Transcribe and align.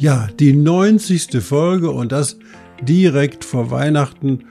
Ja, 0.00 0.28
die 0.38 0.52
90. 0.52 1.42
Folge 1.42 1.90
und 1.90 2.12
das 2.12 2.38
direkt 2.80 3.44
vor 3.44 3.72
Weihnachten. 3.72 4.44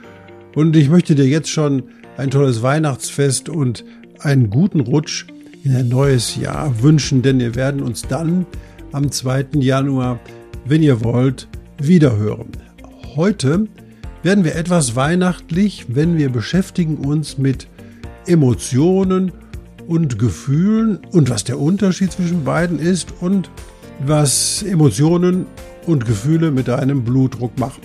Und 0.54 0.76
ich 0.76 0.90
möchte 0.90 1.14
dir 1.14 1.26
jetzt 1.26 1.48
schon 1.48 1.84
ein 2.18 2.30
tolles 2.30 2.60
Weihnachtsfest 2.60 3.48
und 3.48 3.82
einen 4.18 4.50
guten 4.50 4.80
Rutsch 4.80 5.24
in 5.64 5.74
ein 5.74 5.88
neues 5.88 6.36
Jahr 6.36 6.82
wünschen, 6.82 7.22
denn 7.22 7.38
wir 7.38 7.54
werden 7.54 7.82
uns 7.82 8.02
dann 8.02 8.44
am 8.92 9.10
2. 9.10 9.46
Januar, 9.54 10.20
wenn 10.66 10.82
ihr 10.82 11.02
wollt, 11.02 11.48
wiederhören. 11.80 12.48
Heute 13.16 13.68
werden 14.22 14.44
wir 14.44 14.54
etwas 14.54 14.96
weihnachtlich, 14.96 15.86
wenn 15.88 16.18
wir 16.18 16.28
beschäftigen 16.28 16.98
uns 16.98 17.38
mit 17.38 17.68
Emotionen 18.26 19.32
und 19.86 20.18
Gefühlen 20.18 20.98
und 21.10 21.30
was 21.30 21.44
der 21.44 21.58
Unterschied 21.58 22.12
zwischen 22.12 22.44
beiden 22.44 22.78
ist 22.78 23.14
und 23.22 23.50
was 24.00 24.62
Emotionen 24.62 25.46
und 25.86 26.06
Gefühle 26.06 26.50
mit 26.50 26.68
deinem 26.68 27.04
Blutdruck 27.04 27.58
machen. 27.58 27.82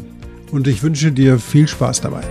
Und 0.51 0.67
ich 0.67 0.83
wünsche 0.83 1.11
dir 1.11 1.39
viel 1.39 1.67
Spaß 1.67 2.01
dabei. 2.01 2.23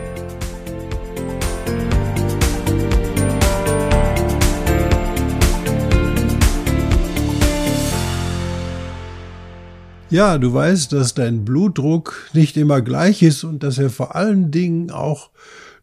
Ja, 10.10 10.36
du 10.36 10.52
weißt, 10.52 10.92
dass 10.92 11.14
dein 11.14 11.44
Blutdruck 11.44 12.28
nicht 12.34 12.58
immer 12.58 12.82
gleich 12.82 13.22
ist 13.22 13.44
und 13.44 13.62
dass 13.62 13.78
er 13.78 13.88
vor 13.88 14.14
allen 14.14 14.50
Dingen 14.50 14.90
auch 14.90 15.30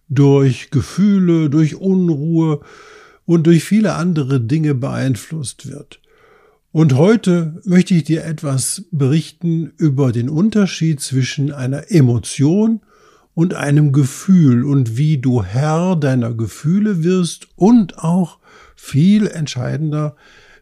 durch 0.07 0.69
Gefühle, 0.69 1.49
durch 1.49 1.75
Unruhe 1.75 2.59
und 3.25 3.47
durch 3.47 3.63
viele 3.63 3.95
andere 3.95 4.39
Dinge 4.39 4.75
beeinflusst 4.75 5.67
wird. 5.67 5.99
Und 6.71 6.95
heute 6.95 7.59
möchte 7.65 7.95
ich 7.95 8.03
dir 8.03 8.23
etwas 8.25 8.85
berichten 8.91 9.73
über 9.77 10.11
den 10.11 10.29
Unterschied 10.29 11.01
zwischen 11.01 11.51
einer 11.51 11.89
Emotion 11.91 12.81
und 13.33 13.55
einem 13.55 13.91
Gefühl 13.91 14.63
und 14.63 14.95
wie 14.95 15.17
du 15.17 15.43
Herr 15.43 15.95
deiner 15.95 16.33
Gefühle 16.33 17.03
wirst 17.03 17.47
und 17.55 17.97
auch 17.97 18.37
viel 18.75 19.25
entscheidender, 19.25 20.15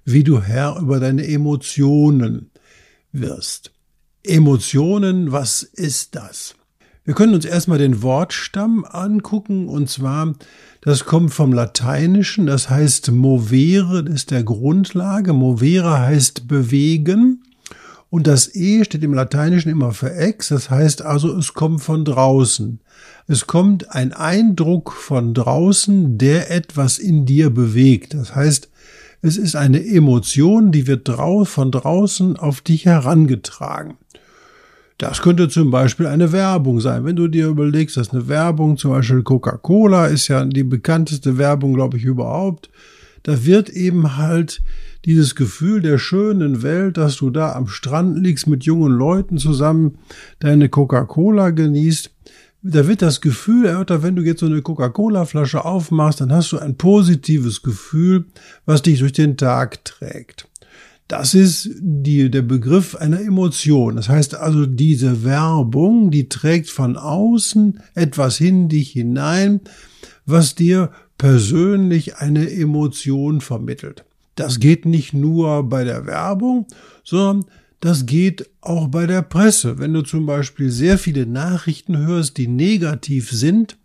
wie 0.06 0.24
du 0.24 0.42
Herr 0.42 0.78
über 0.80 1.02
deine 1.02 1.28
Emotionen 1.28 2.52
wirst. 3.12 3.74
Emotionen, 4.24 5.34
was 5.34 5.64
ist 5.64 6.16
das? 6.16 6.56
Wir 7.08 7.14
können 7.14 7.36
uns 7.36 7.46
erstmal 7.46 7.78
den 7.78 8.02
Wortstamm 8.02 8.84
angucken 8.84 9.70
und 9.70 9.90
zwar, 9.90 10.36
das 10.82 11.06
kommt 11.06 11.34
vom 11.34 11.54
Lateinischen, 11.54 12.48
das 12.48 12.70
heißt 12.70 13.12
movere, 13.12 14.04
das 14.04 14.14
ist 14.14 14.32
der 14.32 14.44
Grundlage. 14.44 15.32
Movere 15.32 16.02
heißt 16.02 16.50
bewegen 16.50 17.44
und 18.10 18.28
das 18.28 18.54
E 18.54 18.84
steht 18.84 19.06
im 19.06 19.14
Lateinischen 19.14 19.72
immer 19.72 19.94
für 19.94 20.14
ex, 20.14 20.50
das 20.50 20.70
heißt 20.70 21.02
also, 21.02 21.34
es 21.38 21.54
kommt 21.54 21.82
von 21.82 22.04
draußen. 22.04 22.82
Es 23.26 23.48
kommt 23.48 23.90
ein 23.96 24.12
Eindruck 24.12 24.92
von 24.92 25.34
draußen, 25.34 26.18
der 26.18 26.52
etwas 26.52 27.00
in 27.00 27.26
dir 27.26 27.52
bewegt. 27.52 28.16
Das 28.16 28.36
heißt, 28.36 28.70
es 29.22 29.38
ist 29.38 29.56
eine 29.56 29.82
Emotion, 29.82 30.74
die 30.74 30.88
wird 30.88 31.08
von 31.08 31.72
draußen 31.72 32.36
auf 32.36 32.60
dich 32.60 32.84
herangetragen. 32.84 33.96
Das 34.98 35.22
könnte 35.22 35.48
zum 35.48 35.70
Beispiel 35.70 36.08
eine 36.08 36.32
Werbung 36.32 36.80
sein. 36.80 37.06
Wenn 37.06 37.16
du 37.16 37.28
dir 37.28 37.48
überlegst, 37.48 37.98
dass 37.98 38.12
eine 38.12 38.28
Werbung, 38.28 38.78
zum 38.78 38.92
Beispiel 38.92 39.22
Coca-Cola 39.22 40.08
ist 40.08 40.28
ja 40.28 40.44
die 40.44 40.64
bekannteste 40.64 41.38
Werbung, 41.38 41.76
glaube 41.76 41.98
ich, 41.98 42.04
überhaupt. 42.04 42.72
Da 43.22 43.46
wird 43.46 43.70
eben 43.70 44.18
halt 44.18 44.62
dieses 45.06 45.36
Gefühl 45.36 45.82
der 45.82 46.00
schönen 46.00 46.64
Welt, 46.64 46.98
dass 46.98 47.18
du 47.18 47.30
da 47.30 47.54
am 47.54 47.68
Strand 47.68 48.18
liegst 48.18 48.48
mit 48.48 48.64
jungen 48.64 48.92
Leuten 48.92 49.38
zusammen, 49.38 50.00
deine 50.40 50.68
Coca-Cola 50.68 51.52
genießt. 51.52 52.10
Da 52.64 52.88
wird 52.88 53.04
das 53.04 53.22
Gefühl 53.22 53.68
erörtert, 53.68 54.02
wenn 54.02 54.16
du 54.16 54.24
jetzt 54.24 54.40
so 54.40 54.48
eine 54.48 54.64
Coca-Cola-Flasche 54.64 55.64
aufmachst, 55.64 56.22
dann 56.22 56.34
hast 56.34 56.52
du 56.52 56.58
ein 56.58 56.76
positives 56.76 57.62
Gefühl, 57.62 58.26
was 58.66 58.82
dich 58.82 59.00
durch 59.00 59.14
den 59.14 59.38
Tag 59.38 59.86
trägt. 59.86 60.48
Das 61.08 61.34
ist 61.34 61.70
die, 61.80 62.30
der 62.30 62.42
Begriff 62.42 62.96
einer 62.96 63.22
Emotion. 63.22 63.96
Das 63.96 64.10
heißt 64.10 64.36
also, 64.36 64.66
diese 64.66 65.24
Werbung, 65.24 66.12
die 66.12 66.28
trägt 66.28 66.70
von 66.70 66.98
außen 66.98 67.80
etwas 67.96 68.42
in 68.42 68.68
dich 68.68 68.92
hinein, 68.92 69.62
was 70.26 70.56
dir 70.56 70.92
persönlich 71.18 72.18
eine 72.18 72.52
Emotion 72.52 73.40
vermittelt. 73.40 74.04
Das 74.36 74.60
geht 74.60 74.86
nicht 74.86 75.14
nur 75.14 75.64
bei 75.70 75.84
der 75.84 76.06
Werbung, 76.06 76.68
sondern 77.04 77.46
das 77.80 78.06
geht 78.06 78.50
auch 78.62 78.88
bei 78.88 79.08
der 79.08 79.22
Presse. 79.22 79.80
Wenn 79.80 79.94
du 79.94 80.02
zum 80.02 80.26
Beispiel 80.26 80.70
sehr 80.72 80.98
viele 80.98 81.26
Nachrichten 81.26 81.98
hörst, 81.98 82.38
die 82.38 82.48
negativ 82.48 83.32
sind, 83.32 83.78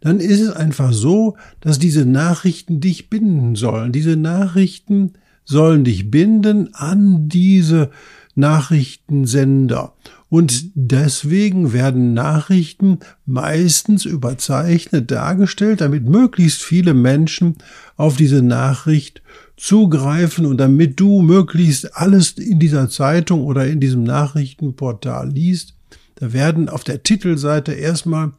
dann 0.00 0.20
ist 0.20 0.40
es 0.40 0.50
einfach 0.50 0.92
so, 0.92 1.36
dass 1.60 1.78
diese 1.78 2.06
Nachrichten 2.06 2.80
dich 2.80 3.10
binden 3.10 3.54
sollen. 3.54 3.92
Diese 3.92 4.16
Nachrichten 4.16 5.12
sollen 5.44 5.84
dich 5.84 6.10
binden 6.10 6.74
an 6.74 7.28
diese 7.28 7.90
Nachrichtensender. 8.34 9.94
Und 10.28 10.70
deswegen 10.74 11.72
werden 11.72 12.12
Nachrichten 12.12 12.98
meistens 13.24 14.04
überzeichnet 14.04 15.10
dargestellt, 15.10 15.80
damit 15.80 16.08
möglichst 16.08 16.62
viele 16.62 16.94
Menschen 16.94 17.56
auf 17.96 18.16
diese 18.16 18.42
Nachricht 18.42 19.22
zugreifen 19.56 20.46
und 20.46 20.56
damit 20.56 20.98
du 20.98 21.22
möglichst 21.22 21.96
alles 21.96 22.32
in 22.32 22.58
dieser 22.58 22.88
Zeitung 22.88 23.44
oder 23.44 23.66
in 23.66 23.78
diesem 23.78 24.02
Nachrichtenportal 24.02 25.30
liest. 25.30 25.74
Da 26.16 26.32
werden 26.32 26.68
auf 26.68 26.82
der 26.82 27.04
Titelseite 27.04 27.72
erstmal 27.72 28.32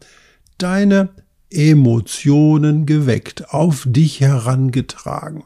deine 0.58 1.10
Emotionen 1.50 2.86
geweckt, 2.86 3.54
auf 3.54 3.86
dich 3.88 4.20
herangetragen. 4.20 5.44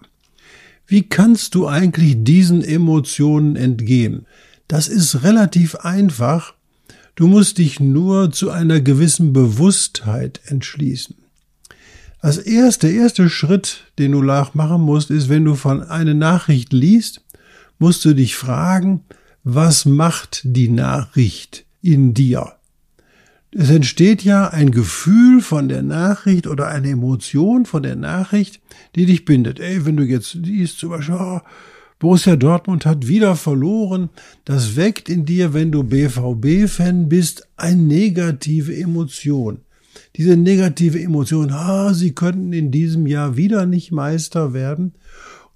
Wie 0.90 1.04
kannst 1.04 1.54
du 1.54 1.68
eigentlich 1.68 2.16
diesen 2.24 2.64
Emotionen 2.64 3.56
entgehen? 3.56 4.26
Das 4.68 4.88
ist 4.88 5.24
relativ 5.24 5.76
einfach. 5.76 6.56
Du 7.16 7.28
musst 7.28 7.60
dich 7.60 7.80
nur 7.80 8.32
zu 8.32 8.50
einer 8.50 8.82
gewissen 8.82 9.32
Bewusstheit 9.32 10.42
entschließen. 10.48 11.16
Als 12.22 12.40
erste, 12.40 12.90
erste 12.90 13.30
Schritt, 13.30 13.84
den 14.00 14.14
du 14.14 14.24
nachmachen 14.24 14.82
musst, 14.82 15.12
ist, 15.12 15.30
wenn 15.30 15.46
du 15.46 15.54
von 15.54 15.84
einer 15.84 16.16
Nachricht 16.16 16.74
liest, 16.74 17.22
musst 17.78 18.04
du 18.04 18.16
dich 18.16 18.36
fragen, 18.36 19.02
was 19.44 19.86
macht 19.86 20.42
die 20.44 20.70
Nachricht 20.70 21.66
in 21.84 22.16
dir? 22.16 22.54
Es 23.52 23.72
entsteht 23.72 24.24
ja 24.24 24.50
ein 24.50 24.70
Gefühl 24.70 25.42
von 25.42 25.70
der 25.70 25.82
Nachricht 25.82 26.46
oder 26.46 26.68
eine 26.68 26.90
Emotion 26.90 27.66
von 27.66 27.82
der 27.82 27.96
Nachricht, 27.96 28.62
die 28.96 29.08
dich 29.08 29.26
bindet. 29.26 29.60
Ey, 29.60 29.86
wenn 29.86 29.98
du 29.98 30.04
jetzt 30.04 30.36
liest, 30.36 30.78
zum 30.78 30.90
Beispiel, 30.90 31.16
oh, 31.16 31.40
Borussia 31.98 32.36
Dortmund 32.36 32.86
hat 32.86 33.08
wieder 33.08 33.36
verloren, 33.36 34.10
das 34.46 34.76
weckt 34.76 35.10
in 35.10 35.26
dir, 35.26 35.54
wenn 35.54 35.72
du 35.72 35.84
BVB-Fan 35.84 37.10
bist, 37.10 37.48
eine 37.58 37.82
negative 37.82 38.76
Emotion. 38.76 39.62
Diese 40.16 40.38
negative 40.38 41.02
Emotion, 41.02 41.50
ah, 41.52 41.94
sie 41.94 42.14
könnten 42.14 42.54
in 42.54 42.70
diesem 42.70 43.08
Jahr 43.08 43.36
wieder 43.36 43.66
nicht 43.66 43.92
Meister 43.92 44.54
werden. 44.54 44.94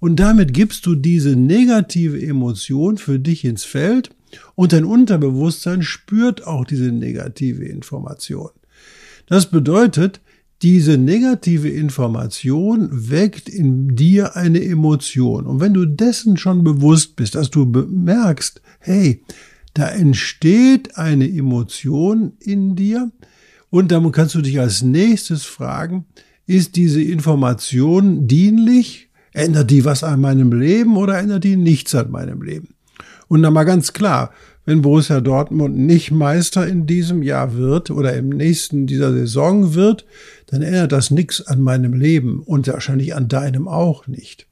Und 0.00 0.16
damit 0.16 0.52
gibst 0.52 0.84
du 0.86 0.96
diese 0.96 1.36
negative 1.36 2.20
Emotion 2.20 2.98
für 2.98 3.20
dich 3.20 3.44
ins 3.44 3.64
Feld 3.64 4.10
und 4.54 4.72
dein 4.72 4.84
Unterbewusstsein 4.84 5.82
spürt 5.82 6.46
auch 6.46 6.64
diese 6.64 6.92
negative 6.92 7.64
Information. 7.64 8.50
Das 9.26 9.50
bedeutet, 9.50 10.20
diese 10.62 10.96
negative 10.96 11.68
Information 11.68 12.88
weckt 12.90 13.48
in 13.48 13.96
dir 13.96 14.36
eine 14.36 14.62
Emotion. 14.62 15.46
Und 15.46 15.60
wenn 15.60 15.74
du 15.74 15.84
dessen 15.84 16.36
schon 16.36 16.64
bewusst 16.64 17.16
bist, 17.16 17.34
dass 17.34 17.50
du 17.50 17.70
bemerkst, 17.70 18.62
hey, 18.78 19.22
da 19.74 19.88
entsteht 19.88 20.96
eine 20.96 21.28
Emotion 21.28 22.34
in 22.40 22.76
dir, 22.76 23.10
und 23.74 23.90
dann 23.90 24.12
kannst 24.12 24.36
du 24.36 24.40
dich 24.40 24.60
als 24.60 24.82
nächstes 24.82 25.42
fragen, 25.46 26.04
ist 26.46 26.76
diese 26.76 27.02
Information 27.02 28.28
dienlich? 28.28 29.08
Ändert 29.32 29.68
die 29.68 29.84
was 29.84 30.04
an 30.04 30.20
meinem 30.20 30.52
Leben 30.52 30.96
oder 30.96 31.18
ändert 31.18 31.42
die 31.42 31.56
nichts 31.56 31.92
an 31.96 32.12
meinem 32.12 32.40
Leben? 32.40 32.73
Und 33.28 33.42
dann 33.42 33.52
mal 33.52 33.64
ganz 33.64 33.92
klar, 33.92 34.32
wenn 34.64 34.82
Borussia 34.82 35.20
Dortmund 35.20 35.76
nicht 35.76 36.10
Meister 36.10 36.66
in 36.66 36.86
diesem 36.86 37.22
Jahr 37.22 37.54
wird 37.54 37.90
oder 37.90 38.14
im 38.14 38.30
nächsten 38.30 38.86
dieser 38.86 39.12
Saison 39.12 39.74
wird, 39.74 40.06
dann 40.46 40.62
ändert 40.62 40.92
das 40.92 41.10
nichts 41.10 41.46
an 41.46 41.60
meinem 41.60 41.92
Leben 41.92 42.40
und 42.40 42.66
wahrscheinlich 42.66 43.14
an 43.14 43.28
deinem 43.28 43.68
auch 43.68 44.06
nicht. 44.06 44.46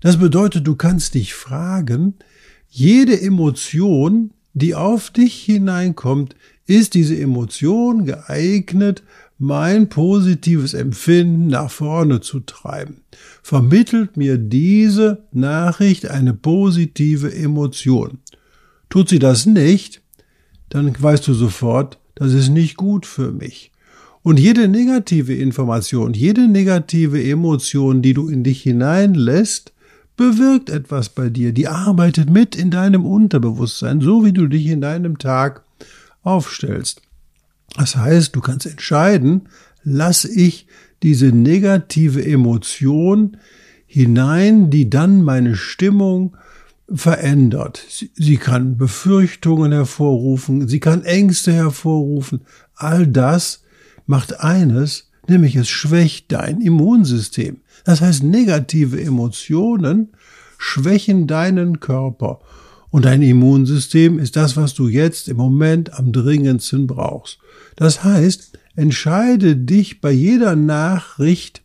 Das 0.00 0.18
bedeutet, 0.18 0.66
du 0.66 0.76
kannst 0.76 1.14
dich 1.14 1.32
fragen, 1.32 2.14
jede 2.68 3.18
Emotion, 3.20 4.32
die 4.52 4.74
auf 4.74 5.10
dich 5.10 5.42
hineinkommt, 5.42 6.36
ist 6.66 6.94
diese 6.94 7.18
Emotion 7.18 8.04
geeignet, 8.04 9.02
mein 9.38 9.88
positives 9.88 10.74
Empfinden 10.74 11.48
nach 11.48 11.70
vorne 11.70 12.20
zu 12.20 12.40
treiben. 12.40 13.02
Vermittelt 13.42 14.16
mir 14.16 14.38
diese 14.38 15.24
Nachricht 15.32 16.08
eine 16.08 16.34
positive 16.34 17.34
Emotion. 17.34 18.18
Tut 18.88 19.08
sie 19.08 19.18
das 19.18 19.46
nicht, 19.46 20.02
dann 20.68 20.94
weißt 20.96 21.26
du 21.26 21.34
sofort, 21.34 21.98
das 22.14 22.32
ist 22.32 22.48
nicht 22.48 22.76
gut 22.76 23.06
für 23.06 23.32
mich. 23.32 23.72
Und 24.22 24.40
jede 24.40 24.68
negative 24.68 25.34
Information, 25.34 26.14
jede 26.14 26.48
negative 26.48 27.22
Emotion, 27.22 28.00
die 28.00 28.14
du 28.14 28.28
in 28.28 28.42
dich 28.42 28.62
hineinlässt, 28.62 29.72
bewirkt 30.16 30.70
etwas 30.70 31.08
bei 31.08 31.28
dir, 31.28 31.52
die 31.52 31.68
arbeitet 31.68 32.30
mit 32.30 32.56
in 32.56 32.70
deinem 32.70 33.04
Unterbewusstsein, 33.04 34.00
so 34.00 34.24
wie 34.24 34.32
du 34.32 34.46
dich 34.46 34.66
in 34.68 34.80
deinem 34.80 35.18
Tag 35.18 35.62
aufstellst. 36.22 37.02
Das 37.76 37.96
heißt, 37.96 38.34
du 38.34 38.40
kannst 38.40 38.66
entscheiden, 38.66 39.48
lass 39.82 40.24
ich 40.24 40.66
diese 41.02 41.26
negative 41.26 42.24
Emotion 42.24 43.36
hinein, 43.86 44.70
die 44.70 44.88
dann 44.90 45.22
meine 45.22 45.56
Stimmung 45.56 46.36
verändert. 46.92 47.84
Sie, 47.88 48.36
kann 48.36 48.76
Befürchtungen 48.76 49.72
hervorrufen, 49.72 50.68
sie 50.68 50.80
kann 50.80 51.04
Ängste 51.04 51.52
hervorrufen. 51.52 52.42
All 52.74 53.06
das 53.06 53.62
macht 54.06 54.40
eines, 54.40 55.10
nämlich 55.28 55.56
es 55.56 55.68
schwächt 55.68 56.32
dein 56.32 56.60
Immunsystem. 56.60 57.58
Das 57.84 58.00
heißt, 58.00 58.22
negative 58.22 59.00
Emotionen 59.00 60.12
schwächen 60.58 61.26
deinen 61.26 61.80
Körper. 61.80 62.40
Und 62.94 63.06
dein 63.06 63.22
Immunsystem 63.22 64.20
ist 64.20 64.36
das, 64.36 64.56
was 64.56 64.72
du 64.72 64.86
jetzt 64.86 65.26
im 65.28 65.36
Moment 65.36 65.94
am 65.94 66.12
dringendsten 66.12 66.86
brauchst. 66.86 67.38
Das 67.74 68.04
heißt, 68.04 68.56
entscheide 68.76 69.56
dich 69.56 70.00
bei 70.00 70.12
jeder 70.12 70.54
Nachricht, 70.54 71.62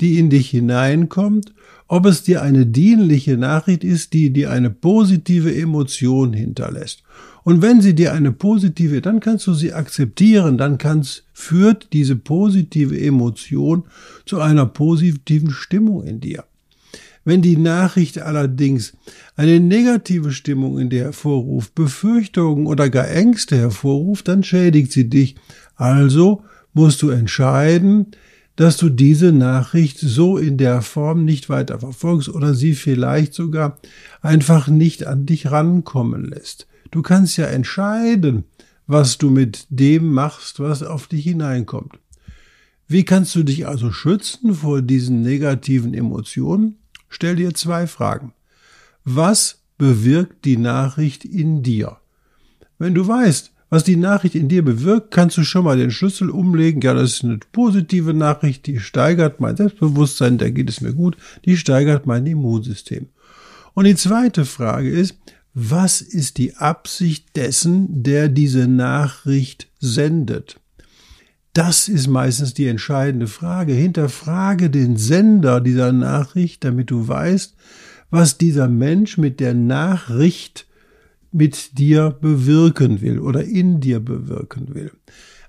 die 0.00 0.18
in 0.18 0.30
dich 0.30 0.48
hineinkommt, 0.48 1.52
ob 1.86 2.06
es 2.06 2.22
dir 2.22 2.40
eine 2.40 2.64
dienliche 2.64 3.36
Nachricht 3.36 3.84
ist, 3.84 4.14
die 4.14 4.32
dir 4.32 4.50
eine 4.50 4.70
positive 4.70 5.54
Emotion 5.54 6.32
hinterlässt. 6.32 7.02
Und 7.44 7.60
wenn 7.60 7.82
sie 7.82 7.94
dir 7.94 8.14
eine 8.14 8.32
positive, 8.32 9.02
dann 9.02 9.20
kannst 9.20 9.46
du 9.48 9.52
sie 9.52 9.74
akzeptieren, 9.74 10.56
dann 10.56 10.78
kannst, 10.78 11.24
führt 11.34 11.92
diese 11.92 12.16
positive 12.16 12.98
Emotion 12.98 13.84
zu 14.24 14.40
einer 14.40 14.64
positiven 14.64 15.50
Stimmung 15.50 16.04
in 16.04 16.20
dir. 16.20 16.44
Wenn 17.24 17.42
die 17.42 17.56
Nachricht 17.56 18.18
allerdings 18.18 18.94
eine 19.36 19.60
negative 19.60 20.32
Stimmung 20.32 20.78
in 20.78 20.88
dir 20.88 21.04
hervorruft, 21.04 21.74
Befürchtungen 21.74 22.66
oder 22.66 22.88
gar 22.88 23.08
Ängste 23.08 23.56
hervorruft, 23.56 24.28
dann 24.28 24.42
schädigt 24.42 24.92
sie 24.92 25.08
dich. 25.08 25.36
Also 25.76 26.42
musst 26.72 27.02
du 27.02 27.10
entscheiden, 27.10 28.06
dass 28.56 28.76
du 28.76 28.88
diese 28.88 29.32
Nachricht 29.32 29.98
so 29.98 30.36
in 30.36 30.58
der 30.58 30.82
Form 30.82 31.24
nicht 31.24 31.48
weiter 31.48 31.78
verfolgst 31.78 32.28
oder 32.28 32.54
sie 32.54 32.74
vielleicht 32.74 33.34
sogar 33.34 33.78
einfach 34.22 34.68
nicht 34.68 35.06
an 35.06 35.26
dich 35.26 35.50
rankommen 35.50 36.26
lässt. 36.26 36.66
Du 36.90 37.02
kannst 37.02 37.36
ja 37.36 37.46
entscheiden, 37.46 38.44
was 38.86 39.18
du 39.18 39.30
mit 39.30 39.66
dem 39.70 40.12
machst, 40.12 40.58
was 40.58 40.82
auf 40.82 41.06
dich 41.06 41.24
hineinkommt. 41.24 41.98
Wie 42.88 43.04
kannst 43.04 43.34
du 43.36 43.44
dich 43.44 43.66
also 43.66 43.92
schützen 43.92 44.52
vor 44.52 44.82
diesen 44.82 45.22
negativen 45.22 45.94
Emotionen? 45.94 46.79
Stell 47.10 47.36
dir 47.36 47.52
zwei 47.54 47.86
Fragen. 47.86 48.32
Was 49.04 49.58
bewirkt 49.76 50.44
die 50.44 50.56
Nachricht 50.56 51.24
in 51.24 51.62
dir? 51.62 51.98
Wenn 52.78 52.94
du 52.94 53.06
weißt, 53.06 53.52
was 53.68 53.84
die 53.84 53.96
Nachricht 53.96 54.34
in 54.34 54.48
dir 54.48 54.64
bewirkt, 54.64 55.12
kannst 55.12 55.36
du 55.36 55.44
schon 55.44 55.64
mal 55.64 55.76
den 55.76 55.90
Schlüssel 55.90 56.30
umlegen. 56.30 56.80
Ja, 56.80 56.94
das 56.94 57.14
ist 57.14 57.24
eine 57.24 57.38
positive 57.52 58.14
Nachricht, 58.14 58.66
die 58.66 58.80
steigert 58.80 59.40
mein 59.40 59.56
Selbstbewusstsein, 59.56 60.38
da 60.38 60.50
geht 60.50 60.68
es 60.68 60.80
mir 60.80 60.92
gut, 60.92 61.16
die 61.44 61.56
steigert 61.56 62.06
mein 62.06 62.26
Immunsystem. 62.26 63.08
Und 63.74 63.84
die 63.84 63.94
zweite 63.96 64.44
Frage 64.44 64.90
ist, 64.90 65.16
was 65.54 66.00
ist 66.00 66.38
die 66.38 66.56
Absicht 66.56 67.36
dessen, 67.36 68.02
der 68.02 68.28
diese 68.28 68.66
Nachricht 68.68 69.68
sendet? 69.78 70.59
Das 71.52 71.88
ist 71.88 72.06
meistens 72.06 72.54
die 72.54 72.66
entscheidende 72.66 73.26
Frage. 73.26 73.72
Hinterfrage 73.72 74.70
den 74.70 74.96
Sender 74.96 75.60
dieser 75.60 75.92
Nachricht, 75.92 76.62
damit 76.64 76.90
du 76.90 77.08
weißt, 77.08 77.56
was 78.10 78.38
dieser 78.38 78.68
Mensch 78.68 79.18
mit 79.18 79.40
der 79.40 79.54
Nachricht 79.54 80.66
mit 81.32 81.78
dir 81.78 82.10
bewirken 82.10 83.00
will 83.00 83.18
oder 83.18 83.44
in 83.44 83.80
dir 83.80 84.00
bewirken 84.00 84.74
will. 84.74 84.92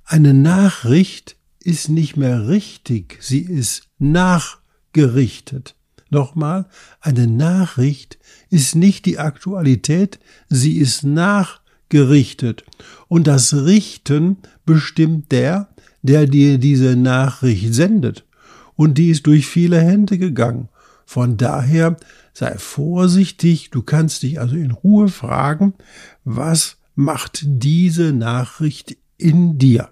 Eine 0.05 0.33
Nachricht 0.33 1.37
ist 1.63 1.89
nicht 1.89 2.17
mehr 2.17 2.47
richtig, 2.47 3.17
sie 3.21 3.41
ist 3.41 3.83
nachgerichtet. 3.99 5.75
Nochmal, 6.09 6.67
eine 6.99 7.27
Nachricht 7.27 8.19
ist 8.49 8.75
nicht 8.75 9.05
die 9.05 9.17
Aktualität, 9.17 10.19
sie 10.49 10.77
ist 10.77 11.03
nachgerichtet. 11.03 12.65
Und 13.07 13.27
das 13.27 13.53
Richten 13.53 14.37
bestimmt 14.65 15.31
der, 15.31 15.69
der 16.01 16.27
dir 16.27 16.57
diese 16.57 16.95
Nachricht 16.95 17.73
sendet. 17.73 18.25
Und 18.75 18.97
die 18.97 19.09
ist 19.09 19.27
durch 19.27 19.47
viele 19.47 19.79
Hände 19.79 20.17
gegangen. 20.17 20.69
Von 21.05 21.37
daher 21.37 21.97
sei 22.33 22.57
vorsichtig, 22.57 23.69
du 23.69 23.81
kannst 23.81 24.23
dich 24.23 24.39
also 24.39 24.55
in 24.55 24.71
Ruhe 24.71 25.09
fragen, 25.09 25.73
was 26.23 26.77
macht 26.95 27.41
diese 27.43 28.13
Nachricht 28.13 28.97
in 29.17 29.57
dir? 29.57 29.89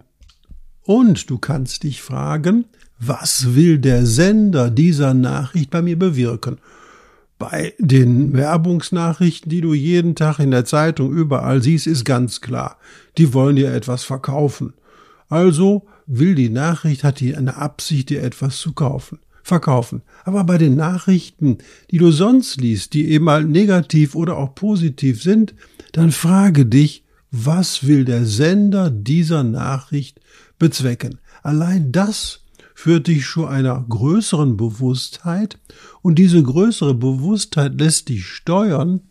Und 0.83 1.29
du 1.29 1.37
kannst 1.37 1.83
dich 1.83 2.01
fragen, 2.01 2.65
was 2.99 3.55
will 3.55 3.77
der 3.79 4.05
Sender 4.05 4.69
dieser 4.69 5.13
Nachricht 5.13 5.69
bei 5.69 5.81
mir 5.81 5.97
bewirken? 5.97 6.57
Bei 7.37 7.73
den 7.79 8.33
Werbungsnachrichten, 8.33 9.49
die 9.49 9.61
du 9.61 9.73
jeden 9.73 10.15
Tag 10.15 10.39
in 10.39 10.51
der 10.51 10.65
Zeitung 10.65 11.11
überall 11.11 11.61
siehst, 11.61 11.87
ist 11.87 12.03
ganz 12.03 12.41
klar, 12.41 12.77
die 13.17 13.33
wollen 13.33 13.55
dir 13.55 13.73
etwas 13.73 14.03
verkaufen. 14.03 14.73
Also 15.29 15.85
will 16.09 16.35
die 16.35 16.49
Nachricht, 16.49 17.03
hat 17.03 17.19
die 17.19 17.35
eine 17.35 17.55
Absicht, 17.55 18.09
dir 18.09 18.23
etwas 18.23 18.57
zu 18.57 18.73
kaufen 18.73 19.19
verkaufen. 19.49 20.03
Aber 20.23 20.45
bei 20.45 20.57
den 20.57 20.75
Nachrichten, 20.75 21.57
die 21.91 21.97
du 21.97 22.11
sonst 22.11 22.61
liest, 22.61 22.93
die 22.93 23.09
eben 23.09 23.25
mal 23.25 23.43
negativ 23.43 24.15
oder 24.15 24.37
auch 24.37 24.55
positiv 24.55 25.21
sind, 25.21 25.53
dann 25.91 26.11
frage 26.11 26.65
dich, 26.65 27.03
was 27.31 27.85
will 27.85 28.05
der 28.05 28.25
Sender 28.25 28.89
dieser 28.89 29.43
Nachricht 29.43 30.19
bezwecken? 30.57 31.19
Allein 31.43 31.91
das 31.91 32.41
führt 32.73 33.07
dich 33.07 33.27
zu 33.27 33.45
einer 33.45 33.85
größeren 33.89 34.55
Bewusstheit 34.55 35.59
und 36.01 36.15
diese 36.15 36.41
größere 36.41 36.93
Bewusstheit 36.93 37.77
lässt 37.77 38.07
dich 38.09 38.25
steuern, 38.25 39.01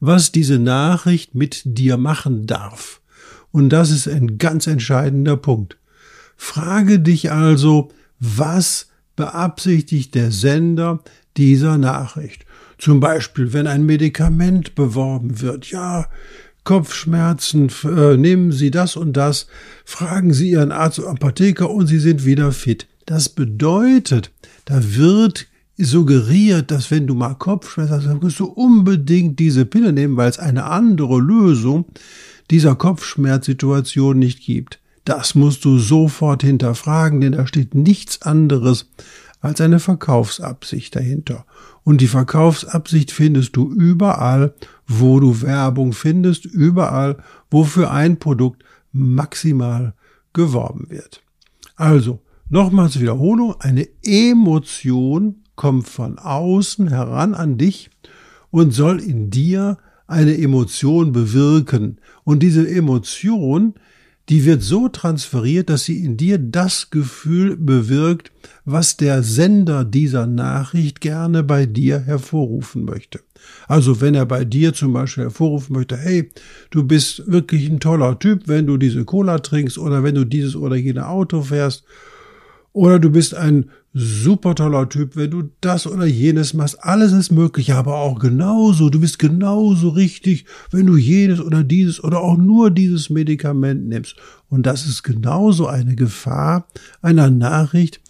was 0.00 0.32
diese 0.32 0.58
Nachricht 0.58 1.34
mit 1.34 1.62
dir 1.64 1.96
machen 1.96 2.46
darf. 2.46 3.00
Und 3.52 3.68
das 3.68 3.90
ist 3.90 4.08
ein 4.08 4.38
ganz 4.38 4.66
entscheidender 4.66 5.36
Punkt. 5.36 5.76
Frage 6.44 6.98
dich 6.98 7.30
also, 7.30 7.92
was 8.18 8.88
beabsichtigt 9.14 10.16
der 10.16 10.32
Sender 10.32 10.98
dieser 11.36 11.78
Nachricht. 11.78 12.44
Zum 12.78 12.98
Beispiel, 12.98 13.52
wenn 13.52 13.68
ein 13.68 13.86
Medikament 13.86 14.74
beworben 14.74 15.40
wird, 15.40 15.70
ja, 15.70 16.08
Kopfschmerzen, 16.64 17.70
äh, 17.84 18.16
nehmen 18.16 18.50
Sie 18.50 18.72
das 18.72 18.96
und 18.96 19.12
das, 19.12 19.46
fragen 19.84 20.34
Sie 20.34 20.50
Ihren 20.50 20.72
Arzt 20.72 20.98
oder 20.98 21.10
Apotheker 21.10 21.70
und 21.70 21.86
Sie 21.86 22.00
sind 22.00 22.26
wieder 22.26 22.50
fit. 22.50 22.88
Das 23.06 23.28
bedeutet, 23.28 24.32
da 24.64 24.80
wird 24.96 25.46
suggeriert, 25.78 26.72
dass 26.72 26.90
wenn 26.90 27.06
du 27.06 27.14
mal 27.14 27.34
Kopfschmerzen 27.34 27.94
hast, 27.94 28.06
dann 28.06 28.18
musst 28.18 28.40
du 28.40 28.46
unbedingt 28.46 29.38
diese 29.38 29.64
Pille 29.64 29.92
nehmen, 29.92 30.16
weil 30.16 30.28
es 30.28 30.40
eine 30.40 30.64
andere 30.64 31.20
Lösung 31.20 31.86
dieser 32.50 32.74
Kopfschmerzsituation 32.74 34.18
nicht 34.18 34.40
gibt. 34.40 34.81
Das 35.04 35.34
musst 35.34 35.64
du 35.64 35.78
sofort 35.78 36.42
hinterfragen, 36.42 37.20
denn 37.20 37.32
da 37.32 37.46
steht 37.46 37.74
nichts 37.74 38.22
anderes 38.22 38.88
als 39.40 39.60
eine 39.60 39.80
Verkaufsabsicht 39.80 40.94
dahinter. 40.94 41.44
Und 41.84 42.00
die 42.00 42.06
Verkaufsabsicht 42.06 43.10
findest 43.10 43.56
du 43.56 43.72
überall, 43.72 44.54
wo 44.86 45.18
du 45.18 45.42
Werbung 45.42 45.92
findest, 45.92 46.44
überall, 46.44 47.16
wo 47.50 47.64
für 47.64 47.90
ein 47.90 48.18
Produkt 48.18 48.62
maximal 48.92 49.94
geworben 50.32 50.86
wird. 50.88 51.22
Also, 51.74 52.20
nochmals 52.48 53.00
Wiederholung, 53.00 53.56
eine 53.58 53.88
Emotion 54.04 55.42
kommt 55.56 55.88
von 55.88 56.18
außen 56.18 56.88
heran 56.88 57.34
an 57.34 57.58
dich 57.58 57.90
und 58.50 58.72
soll 58.72 59.00
in 59.00 59.30
dir 59.30 59.78
eine 60.06 60.38
Emotion 60.38 61.12
bewirken. 61.12 61.98
Und 62.22 62.40
diese 62.40 62.68
Emotion, 62.68 63.74
die 64.28 64.44
wird 64.44 64.62
so 64.62 64.88
transferiert, 64.88 65.68
dass 65.68 65.84
sie 65.84 66.04
in 66.04 66.16
dir 66.16 66.38
das 66.38 66.90
Gefühl 66.90 67.56
bewirkt, 67.56 68.30
was 68.64 68.96
der 68.96 69.22
Sender 69.22 69.84
dieser 69.84 70.26
Nachricht 70.26 71.00
gerne 71.00 71.42
bei 71.42 71.66
dir 71.66 72.00
hervorrufen 72.00 72.84
möchte. 72.84 73.20
Also 73.66 74.00
wenn 74.00 74.14
er 74.14 74.26
bei 74.26 74.44
dir 74.44 74.72
zum 74.72 74.92
Beispiel 74.92 75.24
hervorrufen 75.24 75.74
möchte, 75.74 75.96
hey, 75.96 76.30
du 76.70 76.84
bist 76.84 77.24
wirklich 77.26 77.68
ein 77.68 77.80
toller 77.80 78.18
Typ, 78.18 78.46
wenn 78.46 78.66
du 78.66 78.76
diese 78.76 79.04
Cola 79.04 79.38
trinkst 79.38 79.78
oder 79.78 80.04
wenn 80.04 80.14
du 80.14 80.24
dieses 80.24 80.54
oder 80.54 80.76
jene 80.76 81.08
Auto 81.08 81.42
fährst 81.42 81.84
oder 82.72 82.98
du 82.98 83.10
bist 83.10 83.34
ein 83.34 83.66
super 83.92 84.54
toller 84.54 84.88
Typ, 84.88 85.16
wenn 85.16 85.30
du 85.30 85.50
das 85.60 85.86
oder 85.86 86.06
jenes 86.06 86.54
machst. 86.54 86.82
Alles 86.82 87.12
ist 87.12 87.30
möglich, 87.30 87.74
aber 87.74 87.96
auch 87.96 88.18
genauso. 88.18 88.88
Du 88.88 89.00
bist 89.00 89.18
genauso 89.18 89.90
richtig, 89.90 90.46
wenn 90.70 90.86
du 90.86 90.96
jenes 90.96 91.40
oder 91.40 91.62
dieses 91.62 92.02
oder 92.02 92.20
auch 92.20 92.38
nur 92.38 92.70
dieses 92.70 93.10
Medikament 93.10 93.88
nimmst. 93.88 94.16
Und 94.48 94.64
das 94.64 94.86
ist 94.86 95.02
genauso 95.02 95.66
eine 95.66 95.94
Gefahr 95.94 96.66
einer 97.02 97.30
Nachricht, 97.30 98.00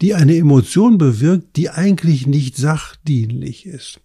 die 0.00 0.14
eine 0.14 0.36
Emotion 0.36 0.98
bewirkt, 0.98 1.56
die 1.56 1.70
eigentlich 1.70 2.26
nicht 2.26 2.56
sachdienlich 2.56 3.66
ist. 3.66 4.00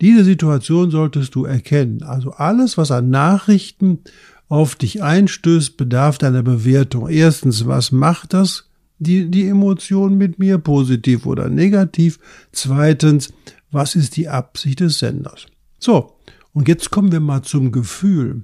Diese 0.00 0.24
Situation 0.24 0.90
solltest 0.90 1.34
du 1.34 1.44
erkennen. 1.44 2.02
Also 2.02 2.32
alles, 2.32 2.76
was 2.76 2.90
an 2.90 3.10
Nachrichten 3.10 4.00
auf 4.48 4.74
dich 4.74 5.02
einstößt, 5.02 5.76
bedarf 5.76 6.18
deiner 6.18 6.42
Bewertung. 6.42 7.08
Erstens, 7.08 7.66
was 7.66 7.90
macht 7.90 8.34
das 8.34 8.68
die, 9.02 9.30
die 9.30 9.48
Emotion 9.48 10.16
mit 10.16 10.38
mir, 10.38 10.58
positiv 10.58 11.26
oder 11.26 11.48
negativ. 11.48 12.18
Zweitens, 12.52 13.32
was 13.70 13.94
ist 13.94 14.16
die 14.16 14.28
Absicht 14.28 14.80
des 14.80 14.98
Senders? 14.98 15.46
So, 15.78 16.14
und 16.52 16.68
jetzt 16.68 16.90
kommen 16.90 17.12
wir 17.12 17.20
mal 17.20 17.42
zum 17.42 17.72
Gefühl. 17.72 18.42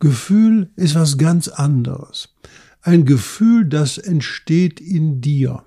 Gefühl 0.00 0.70
ist 0.76 0.94
was 0.94 1.16
ganz 1.16 1.48
anderes. 1.48 2.28
Ein 2.82 3.04
Gefühl, 3.04 3.64
das 3.64 3.98
entsteht 3.98 4.80
in 4.80 5.20
dir. 5.20 5.62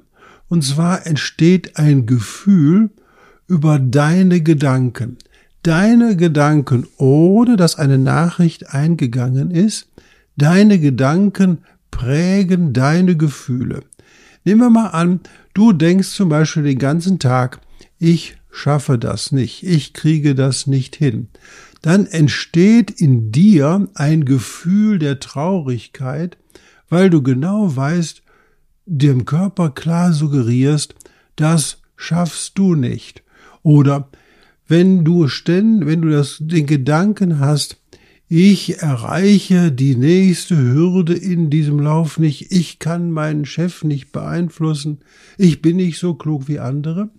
Und 0.47 0.63
zwar 0.63 1.05
entsteht 1.05 1.77
ein 1.77 2.05
Gefühl 2.05 2.91
über 3.47 3.79
deine 3.79 4.41
Gedanken. 4.41 5.17
Deine 5.63 6.15
Gedanken, 6.15 6.87
ohne 6.97 7.57
dass 7.57 7.75
eine 7.77 7.97
Nachricht 7.97 8.73
eingegangen 8.73 9.51
ist, 9.51 9.89
deine 10.37 10.79
Gedanken 10.79 11.59
prägen 11.91 12.71
deine 12.71 13.17
Gefühle. 13.17 13.81
Nehmen 14.49 14.61
wir 14.61 14.69
mal 14.71 14.87
an, 14.87 15.19
du 15.53 15.73
denkst 15.73 16.09
zum 16.09 16.29
Beispiel 16.29 16.63
den 16.63 16.79
ganzen 16.79 17.19
Tag, 17.19 17.61
ich 17.99 18.35
schaffe 18.49 18.97
das 18.97 19.31
nicht, 19.31 19.61
ich 19.61 19.93
kriege 19.93 20.33
das 20.33 20.65
nicht 20.65 20.95
hin. 20.95 21.27
Dann 21.83 22.07
entsteht 22.07 22.89
in 22.89 23.31
dir 23.31 23.87
ein 23.93 24.25
Gefühl 24.25 24.97
der 24.97 25.19
Traurigkeit, 25.19 26.35
weil 26.89 27.11
du 27.11 27.21
genau 27.21 27.75
weißt, 27.75 28.23
dem 28.87 29.25
Körper 29.25 29.69
klar 29.69 30.13
suggerierst, 30.13 30.95
das 31.35 31.83
schaffst 31.95 32.57
du 32.57 32.73
nicht. 32.73 33.21
Oder 33.61 34.09
wenn 34.67 35.05
du 35.05 35.27
ständ, 35.27 35.85
wenn 35.85 36.01
du 36.01 36.09
das, 36.09 36.37
den 36.39 36.65
Gedanken 36.65 37.39
hast, 37.39 37.77
ich 38.31 38.77
erreiche 38.77 39.71
die 39.71 39.95
nächste 39.95 40.55
Hürde 40.55 41.15
in 41.15 41.49
diesem 41.49 41.79
Lauf 41.79 42.19
nicht, 42.19 42.51
ich 42.51 42.77
kann 42.77 43.09
meinen 43.09 43.43
Chef 43.43 43.83
nicht 43.83 44.11
beeinflussen, 44.11 44.99
ich 45.39 45.63
bin 45.63 45.77
nicht 45.77 45.97
so 45.97 46.13
klug 46.13 46.47
wie 46.47 46.59
andere, 46.59 47.09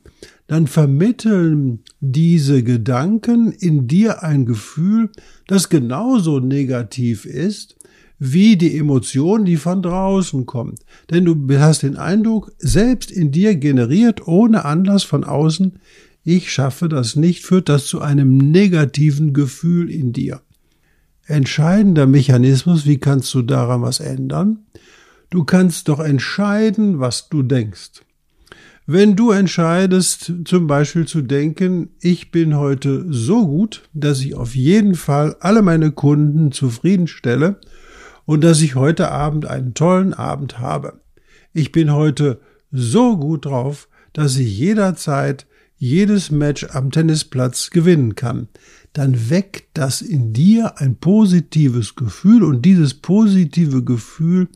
dann 0.46 0.68
vermitteln 0.68 1.80
diese 1.98 2.62
Gedanken 2.62 3.50
in 3.50 3.88
dir 3.88 4.22
ein 4.22 4.46
Gefühl, 4.46 5.10
das 5.48 5.68
genauso 5.68 6.38
negativ 6.38 7.24
ist 7.26 7.74
wie 8.20 8.56
die 8.56 8.76
Emotion, 8.76 9.44
die 9.44 9.56
von 9.56 9.82
draußen 9.82 10.46
kommt. 10.46 10.78
Denn 11.10 11.24
du 11.24 11.58
hast 11.58 11.82
den 11.82 11.96
Eindruck, 11.96 12.52
selbst 12.58 13.10
in 13.10 13.32
dir 13.32 13.56
generiert, 13.56 14.28
ohne 14.28 14.64
Anlass 14.64 15.02
von 15.02 15.24
außen, 15.24 15.72
ich 16.22 16.52
schaffe 16.52 16.88
das 16.88 17.16
nicht, 17.16 17.42
führt 17.44 17.68
das 17.68 17.86
zu 17.86 18.00
einem 18.00 18.36
negativen 18.36 19.32
Gefühl 19.32 19.90
in 19.90 20.12
dir 20.12 20.40
entscheidender 21.30 22.06
Mechanismus, 22.06 22.86
wie 22.86 22.98
kannst 22.98 23.32
du 23.34 23.42
daran 23.42 23.82
was 23.82 24.00
ändern? 24.00 24.66
Du 25.30 25.44
kannst 25.44 25.88
doch 25.88 26.00
entscheiden, 26.00 26.98
was 26.98 27.28
du 27.28 27.42
denkst. 27.42 28.02
Wenn 28.86 29.14
du 29.14 29.30
entscheidest, 29.30 30.32
zum 30.44 30.66
Beispiel 30.66 31.06
zu 31.06 31.22
denken, 31.22 31.90
ich 32.00 32.32
bin 32.32 32.56
heute 32.56 33.06
so 33.08 33.46
gut, 33.46 33.88
dass 33.94 34.20
ich 34.20 34.34
auf 34.34 34.56
jeden 34.56 34.96
Fall 34.96 35.36
alle 35.38 35.62
meine 35.62 35.92
Kunden 35.92 36.50
zufriedenstelle 36.50 37.60
und 38.26 38.42
dass 38.42 38.60
ich 38.60 38.74
heute 38.74 39.12
Abend 39.12 39.46
einen 39.46 39.74
tollen 39.74 40.12
Abend 40.12 40.58
habe. 40.58 41.00
Ich 41.52 41.70
bin 41.70 41.92
heute 41.92 42.40
so 42.72 43.16
gut 43.16 43.44
drauf, 43.44 43.88
dass 44.12 44.36
ich 44.36 44.58
jederzeit 44.58 45.46
jedes 45.80 46.30
Match 46.30 46.64
am 46.70 46.92
Tennisplatz 46.92 47.70
gewinnen 47.70 48.14
kann 48.14 48.46
dann 48.92 49.30
weckt 49.30 49.68
das 49.74 50.02
in 50.02 50.32
dir 50.32 50.78
ein 50.78 50.96
positives 50.96 51.94
Gefühl 51.94 52.42
und 52.42 52.62
dieses 52.64 52.94
positive 52.94 53.84
Gefühl 53.84 54.48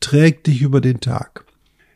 trägt 0.00 0.46
dich 0.46 0.62
über 0.62 0.80
den 0.80 1.00
Tag. 1.00 1.44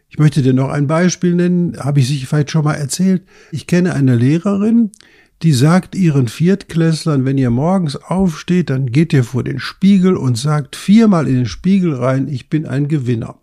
Ich 0.09 0.19
möchte 0.19 0.43
dir 0.43 0.53
noch 0.53 0.69
ein 0.69 0.87
Beispiel 0.87 1.35
nennen, 1.35 1.77
habe 1.79 2.01
ich 2.01 2.09
sich 2.09 2.27
vielleicht 2.27 2.51
schon 2.51 2.65
mal 2.65 2.75
erzählt. 2.75 3.23
Ich 3.51 3.67
kenne 3.67 3.95
eine 3.95 4.15
Lehrerin, 4.15 4.91
die 5.43 5.53
sagt 5.53 5.97
ihren 5.97 6.29
Viertklässlern, 6.29 7.25
wenn 7.25 7.39
ihr 7.39 7.51
morgens 7.51 7.97
aufsteht, 7.97 8.71
dann 8.71 8.87
geht 8.87 9.13
ihr 9.13 9.25
vor 9.25 9.43
den 9.43 9.59
Spiegel 9.59 10.17
und 10.17 10.39
sagt 10.39 10.77
viermal 10.77 11.27
in 11.27 11.35
den 11.35 11.47
Spiegel 11.47 11.95
rein, 11.95 12.29
ich 12.29 12.49
bin 12.49 12.67
ein 12.67 12.87
Gewinner. 12.87 13.42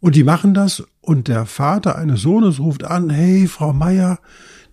Und 0.00 0.14
die 0.14 0.24
machen 0.24 0.54
das 0.54 0.84
und 1.00 1.28
der 1.28 1.46
Vater 1.46 1.96
eines 1.96 2.22
Sohnes 2.22 2.60
ruft 2.60 2.84
an, 2.84 3.10
hey, 3.10 3.48
Frau 3.48 3.72
Meier, 3.72 4.20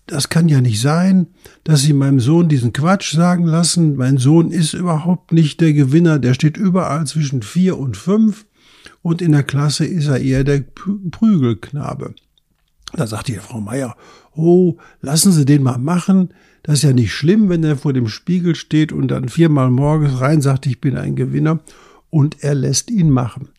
das 0.06 0.30
kann 0.30 0.50
ja 0.50 0.62
nicht 0.62 0.80
sein, 0.80 1.28
dass 1.64 1.82
Sie 1.82 1.94
meinem 1.94 2.20
Sohn 2.20 2.48
diesen 2.48 2.74
Quatsch 2.74 3.16
sagen 3.16 3.46
lassen. 3.46 3.96
Mein 3.96 4.18
Sohn 4.18 4.52
ist 4.52 4.74
überhaupt 4.74 5.32
nicht 5.32 5.62
der 5.62 5.74
Gewinner, 5.74 6.20
der 6.20 6.36
steht 6.36 6.58
überall 6.58 7.08
zwischen 7.08 7.42
vier 7.42 7.80
und 7.80 7.98
fünf 7.98 8.46
und 9.02 9.22
in 9.22 9.32
der 9.32 9.44
Klasse 9.44 9.86
ist 9.86 10.08
er 10.08 10.20
eher 10.20 10.44
der 10.44 10.62
Prügelknabe. 10.62 12.14
Da 12.94 13.08
sagt 13.08 13.28
die 13.28 13.36
Frau 13.36 13.60
Meier, 13.60 13.96
oh, 14.36 14.78
lassen 15.02 15.32
Sie 15.32 15.46
den 15.46 15.64
mal 15.64 15.80
machen. 15.80 16.34
Das 16.64 16.76
ist 16.76 16.84
ja 16.84 16.94
nicht 16.94 17.14
schlimm, 17.14 17.50
wenn 17.50 17.64
er 17.64 17.78
vor 17.78 17.94
dem 17.94 18.08
Spiegel 18.08 18.56
steht 18.56 18.92
und 18.92 19.10
dann 19.10 19.30
viermal 19.30 19.70
morgens 19.70 20.22
rein 20.22 20.42
sagt, 20.42 20.66
ich 20.66 20.82
bin 20.82 20.98
ein 20.98 21.16
Gewinner. 21.16 21.60
Und 22.10 22.44
er 22.44 22.56
lässt 22.56 22.90
ihn 22.90 23.10
machen. 23.10 23.50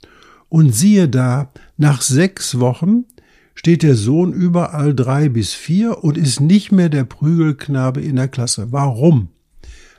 Und 0.48 0.74
siehe 0.74 1.08
da, 1.08 1.50
nach 1.76 2.02
sechs 2.02 2.60
Wochen 2.60 3.04
steht 3.54 3.82
der 3.82 3.96
Sohn 3.96 4.32
überall 4.32 4.94
drei 4.94 5.28
bis 5.28 5.54
vier 5.54 6.04
und 6.04 6.16
ist 6.16 6.40
nicht 6.40 6.72
mehr 6.72 6.88
der 6.88 7.04
Prügelknabe 7.04 8.00
in 8.00 8.16
der 8.16 8.28
Klasse. 8.28 8.68
Warum? 8.70 9.28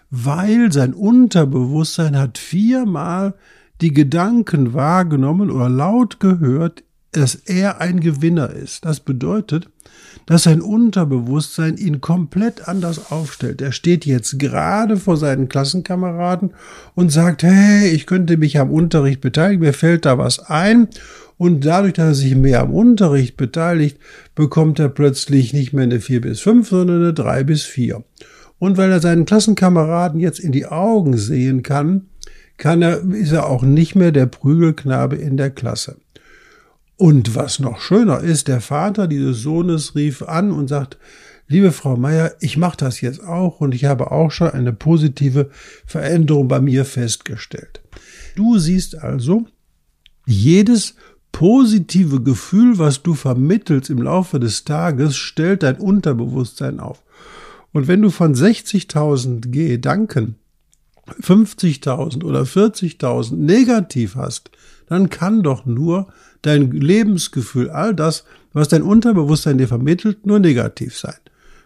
Weil 0.10 0.72
sein 0.72 0.94
Unterbewusstsein 0.94 2.18
hat 2.18 2.38
viermal 2.38 3.34
die 3.82 3.94
Gedanken 3.94 4.74
wahrgenommen 4.74 5.52
oder 5.52 5.70
laut 5.70 6.20
gehört, 6.20 6.84
dass 7.12 7.36
er 7.36 7.82
ein 7.82 8.00
Gewinner 8.00 8.50
ist. 8.52 8.86
Das 8.86 9.00
bedeutet, 9.00 9.70
dass 10.26 10.44
sein 10.44 10.62
Unterbewusstsein 10.62 11.78
ihn 11.78 12.02
komplett 12.02 12.68
anders 12.68 13.12
aufstellt. 13.12 13.62
Er 13.62 13.72
steht 13.72 14.06
jetzt 14.06 14.40
gerade 14.40 14.98
vor 14.98 15.18
seinen 15.18 15.50
Klassenkameraden 15.50 16.54
und 16.96 17.12
sagt, 17.12 17.44
hey, 17.44 17.88
ich 17.90 18.06
könnte 18.06 18.38
mich 18.38 18.60
am 18.60 18.72
Unterricht 18.72 19.22
beteiligen, 19.22 19.62
mir 19.62 19.74
fällt 19.74 20.06
da 20.06 20.18
was 20.18 20.40
ein 20.40 20.90
und 21.38 21.66
dadurch, 21.66 21.94
dass 21.94 22.06
er 22.06 22.16
sich 22.16 22.36
mehr 22.36 22.62
am 22.62 22.74
Unterricht 22.74 23.38
beteiligt, 23.38 24.00
bekommt 24.36 24.80
er 24.80 24.90
plötzlich 24.90 25.54
nicht 25.54 25.72
mehr 25.72 25.84
eine 25.84 26.02
4 26.02 26.22
bis 26.22 26.42
5, 26.42 26.68
sondern 26.68 27.02
eine 27.02 27.14
3 27.14 27.44
bis 27.44 27.64
4. 27.64 28.04
Und 28.60 28.78
weil 28.78 28.92
er 28.92 29.00
seinen 29.00 29.26
Klassenkameraden 29.26 30.20
jetzt 30.20 30.40
in 30.40 30.52
die 30.52 30.66
Augen 30.66 31.16
sehen 31.16 31.62
kann, 31.62 32.08
kann 32.58 32.82
er, 32.82 33.04
ist 33.14 33.32
er 33.32 33.48
auch 33.48 33.62
nicht 33.62 33.96
mehr 33.96 34.12
der 34.12 34.26
Prügelknabe 34.26 35.16
in 35.16 35.38
der 35.38 35.52
Klasse. 35.52 35.98
Und 36.98 37.36
was 37.36 37.60
noch 37.60 37.80
schöner 37.80 38.22
ist, 38.22 38.48
der 38.48 38.60
Vater 38.60 39.08
dieses 39.08 39.42
Sohnes 39.42 39.96
rief 39.96 40.24
an 40.24 40.52
und 40.52 40.68
sagt, 40.68 40.98
liebe 41.48 41.72
Frau 41.72 41.96
Meier, 41.96 42.34
ich 42.40 42.58
mache 42.58 42.78
das 42.78 43.02
jetzt 43.02 43.24
auch 43.24 43.62
und 43.62 43.76
ich 43.76 43.86
habe 43.86 44.12
auch 44.12 44.32
schon 44.32 44.50
eine 44.50 44.74
positive 44.74 45.50
Veränderung 45.86 46.48
bei 46.48 46.60
mir 46.60 46.86
festgestellt. 46.86 47.82
Du 48.36 48.58
siehst 48.58 48.98
also, 48.98 49.46
jedes 50.26 50.96
positive 51.32 52.22
Gefühl, 52.22 52.80
was 52.80 53.04
du 53.04 53.14
vermittelst 53.14 53.92
im 53.92 54.02
Laufe 54.02 54.40
des 54.40 54.64
Tages, 54.64 55.16
stellt 55.16 55.62
dein 55.62 55.78
Unterbewusstsein 55.78 56.80
auf. 56.80 57.04
Und 57.74 57.88
wenn 57.88 58.02
du 58.02 58.10
von 58.10 58.34
60.000 58.34 59.52
Gedanken 59.52 60.36
50.000 61.22 62.24
oder 62.24 62.42
40.000 62.42 63.36
negativ 63.36 64.16
hast, 64.16 64.52
dann 64.88 65.10
kann 65.10 65.44
doch 65.44 65.66
nur 65.66 66.08
dein 66.42 66.72
Lebensgefühl, 66.72 67.70
all 67.70 67.96
das, 67.96 68.24
was 68.54 68.68
dein 68.68 68.84
Unterbewusstsein 68.84 69.58
dir 69.58 69.68
vermittelt, 69.68 70.26
nur 70.26 70.40
negativ 70.40 70.98
sein. 70.98 71.18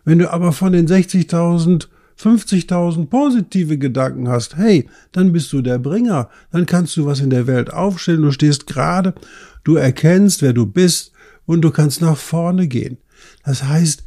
Wenn 0.04 0.20
du 0.20 0.32
aber 0.32 0.52
von 0.52 0.74
den 0.74 0.88
60.000 0.88 1.88
50.000 2.22 3.08
positive 3.08 3.80
Gedanken 3.80 4.28
hast, 4.28 4.56
hey, 4.56 4.88
dann 5.12 5.32
bist 5.32 5.52
du 5.54 5.62
der 5.62 5.80
Bringer, 5.80 6.30
dann 6.52 6.68
kannst 6.68 6.96
du 6.98 7.06
was 7.06 7.20
in 7.20 7.32
der 7.32 7.48
Welt 7.48 7.74
aufstellen, 7.74 8.22
du 8.22 8.32
stehst 8.32 8.68
gerade, 8.68 9.16
du 9.64 9.76
erkennst, 9.76 10.44
wer 10.44 10.54
du 10.54 10.68
bist 10.68 11.14
und 11.46 11.62
du 11.62 11.72
kannst 11.72 12.02
nach 12.02 12.18
vorne 12.18 12.68
gehen. 12.68 12.98
Das 13.44 13.64
heißt, 13.64 14.04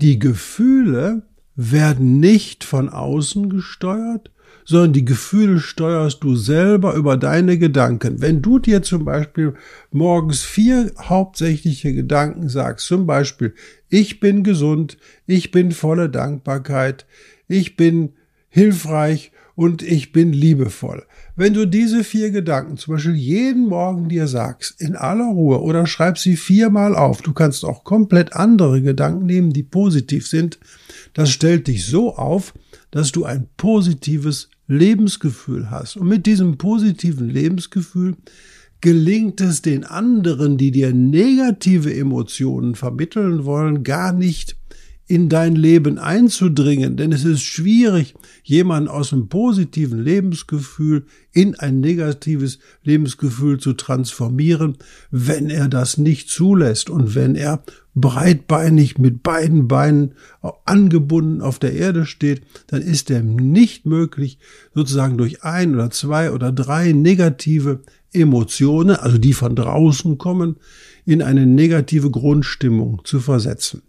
die 0.00 0.18
Gefühle 0.18 1.22
werden 1.54 2.20
nicht 2.20 2.64
von 2.64 2.88
außen 2.88 3.50
gesteuert, 3.50 4.30
sondern 4.64 4.92
die 4.92 5.04
Gefühle 5.04 5.58
steuerst 5.58 6.22
du 6.22 6.36
selber 6.36 6.94
über 6.94 7.16
deine 7.16 7.58
Gedanken. 7.58 8.20
Wenn 8.20 8.42
du 8.42 8.58
dir 8.58 8.82
zum 8.82 9.04
Beispiel 9.04 9.54
morgens 9.90 10.42
vier 10.42 10.92
hauptsächliche 10.98 11.94
Gedanken 11.94 12.48
sagst, 12.48 12.86
zum 12.86 13.06
Beispiel, 13.06 13.54
ich 13.88 14.20
bin 14.20 14.44
gesund, 14.44 14.96
ich 15.26 15.50
bin 15.50 15.72
voller 15.72 16.08
Dankbarkeit, 16.08 17.06
ich 17.48 17.76
bin 17.76 18.12
hilfreich 18.48 19.32
und 19.60 19.82
ich 19.82 20.12
bin 20.12 20.32
liebevoll. 20.32 21.04
Wenn 21.36 21.52
du 21.52 21.66
diese 21.66 22.04
vier 22.04 22.30
Gedanken 22.30 22.76
zum 22.76 22.94
Beispiel 22.94 23.14
jeden 23.14 23.66
Morgen 23.66 24.08
dir 24.08 24.26
sagst, 24.26 24.80
in 24.80 24.96
aller 24.96 25.26
Ruhe 25.26 25.60
oder 25.60 25.86
schreib 25.86 26.16
sie 26.16 26.36
viermal 26.36 26.96
auf, 26.96 27.22
du 27.22 27.32
kannst 27.32 27.64
auch 27.64 27.84
komplett 27.84 28.32
andere 28.34 28.80
Gedanken 28.82 29.26
nehmen, 29.26 29.52
die 29.52 29.62
positiv 29.62 30.26
sind, 30.26 30.58
das 31.12 31.30
stellt 31.30 31.66
dich 31.66 31.84
so 31.84 32.16
auf, 32.16 32.54
dass 32.90 33.12
du 33.12 33.24
ein 33.24 33.48
positives 33.56 34.50
Lebensgefühl 34.66 35.70
hast. 35.70 35.96
Und 35.96 36.08
mit 36.08 36.26
diesem 36.26 36.58
positiven 36.58 37.28
Lebensgefühl 37.28 38.16
gelingt 38.80 39.40
es 39.40 39.62
den 39.62 39.84
anderen, 39.84 40.56
die 40.56 40.70
dir 40.70 40.92
negative 40.94 41.94
Emotionen 41.94 42.74
vermitteln 42.74 43.44
wollen, 43.44 43.82
gar 43.82 44.12
nicht 44.12 44.56
in 45.10 45.28
dein 45.28 45.56
Leben 45.56 45.98
einzudringen, 45.98 46.96
denn 46.96 47.10
es 47.10 47.24
ist 47.24 47.42
schwierig, 47.42 48.14
jemanden 48.44 48.88
aus 48.88 49.12
einem 49.12 49.28
positiven 49.28 49.98
Lebensgefühl 49.98 51.04
in 51.32 51.56
ein 51.56 51.80
negatives 51.80 52.60
Lebensgefühl 52.84 53.58
zu 53.58 53.72
transformieren, 53.72 54.78
wenn 55.10 55.50
er 55.50 55.66
das 55.66 55.98
nicht 55.98 56.28
zulässt 56.28 56.90
und 56.90 57.16
wenn 57.16 57.34
er 57.34 57.64
breitbeinig 57.96 58.98
mit 58.98 59.24
beiden 59.24 59.66
Beinen 59.66 60.14
angebunden 60.64 61.40
auf 61.40 61.58
der 61.58 61.72
Erde 61.72 62.06
steht, 62.06 62.42
dann 62.68 62.80
ist 62.80 63.10
er 63.10 63.20
nicht 63.20 63.86
möglich, 63.86 64.38
sozusagen 64.76 65.18
durch 65.18 65.42
ein 65.42 65.74
oder 65.74 65.90
zwei 65.90 66.30
oder 66.30 66.52
drei 66.52 66.92
negative 66.92 67.80
Emotionen, 68.12 68.94
also 68.94 69.18
die 69.18 69.32
von 69.32 69.56
draußen 69.56 70.18
kommen, 70.18 70.54
in 71.04 71.20
eine 71.20 71.46
negative 71.46 72.12
Grundstimmung 72.12 73.00
zu 73.02 73.18
versetzen. 73.18 73.82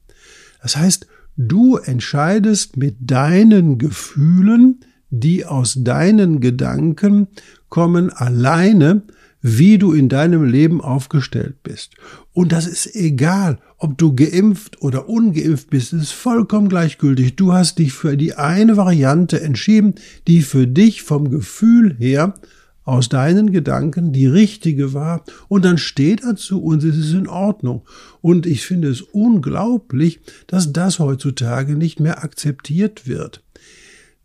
Das 0.62 0.78
heißt, 0.78 1.08
du 1.38 1.78
entscheidest 1.78 2.78
mit 2.78 2.96
deinen 3.00 3.78
Gefühlen, 3.78 4.82
die 5.10 5.46
aus 5.46 5.78
deinen 5.80 6.40
Gedanken 6.40 7.28
kommen, 7.70 8.12
alleine, 8.12 9.04
wie 9.42 9.78
du 9.78 9.92
in 9.94 10.08
deinem 10.08 10.44
Leben 10.44 10.82
aufgestellt 10.82 11.64
bist. 11.64 11.96
Und 12.32 12.52
das 12.52 12.68
ist 12.68 12.96
egal, 12.96 13.58
ob 13.78 13.98
du 13.98 14.16
geimpft 14.16 14.82
oder 14.82 15.10
ungeimpft 15.10 15.72
bist, 15.72 15.94
ist 15.94 16.12
vollkommen 16.12 16.70
gleichgültig. 16.70 17.36
Du 17.36 17.52
hast 17.52 17.80
dich 17.80 17.94
für 17.94 18.16
die 18.16 18.36
eine 18.36 18.78
Variante 18.78 19.42
entschieden, 19.42 19.96
die 20.28 20.44
für 20.44 20.68
dich 20.68 21.02
vom 21.02 21.32
Gefühl 21.32 21.96
her 21.98 22.36
aus 22.84 23.10
deinen 23.10 23.52
Gedanken 23.52 24.12
die 24.12 24.26
richtige 24.26 24.94
war 24.94 25.24
und 25.48 25.66
dann 25.66 25.78
steht 25.78 26.24
dazu 26.24 26.62
und 26.62 26.84
es 26.84 26.98
ist 26.98 27.14
in 27.14 27.28
Ordnung. 27.28 27.84
Und 28.22 28.46
ich 28.46 28.66
finde 28.66 28.90
es 28.90 29.02
unglaublich, 29.02 30.20
dass 30.48 30.74
das 30.74 31.00
heutzutage 31.00 31.76
nicht 31.76 32.00
mehr 32.00 32.24
akzeptiert 32.24 33.08
wird. 33.08 33.44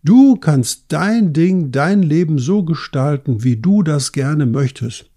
Du 0.03 0.37
kannst 0.37 0.85
dein 0.89 1.33
Ding, 1.33 1.73
dein 1.73 2.03
Leben 2.03 2.39
so 2.39 2.63
gestalten, 2.63 3.43
wie 3.43 3.57
du 3.57 3.83
das 3.83 4.13
gerne 4.13 4.47
möchtest. 4.47 5.11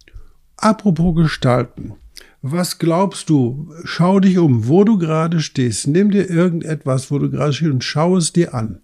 Apropos 0.56 1.14
gestalten. 1.14 1.94
Was 2.42 2.78
glaubst 2.78 3.28
du? 3.28 3.72
Schau 3.84 4.18
dich 4.18 4.38
um, 4.38 4.66
wo 4.66 4.84
du 4.84 4.98
gerade 4.98 5.40
stehst. 5.40 5.86
Nimm 5.86 6.10
dir 6.10 6.28
irgendetwas, 6.28 7.10
wo 7.10 7.18
du 7.18 7.30
gerade 7.30 7.52
stehst 7.52 7.70
und 7.70 7.84
schau 7.84 8.16
es 8.16 8.32
dir 8.32 8.54
an. 8.54 8.80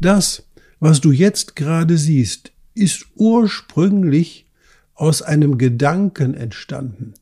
Das, 0.00 0.44
was 0.80 1.00
du 1.00 1.12
jetzt 1.12 1.56
gerade 1.56 1.96
siehst, 1.96 2.52
ist 2.76 3.06
ursprünglich 3.16 4.46
aus 4.94 5.22
einem 5.22 5.58
Gedanken 5.58 6.34
entstanden. 6.34 7.14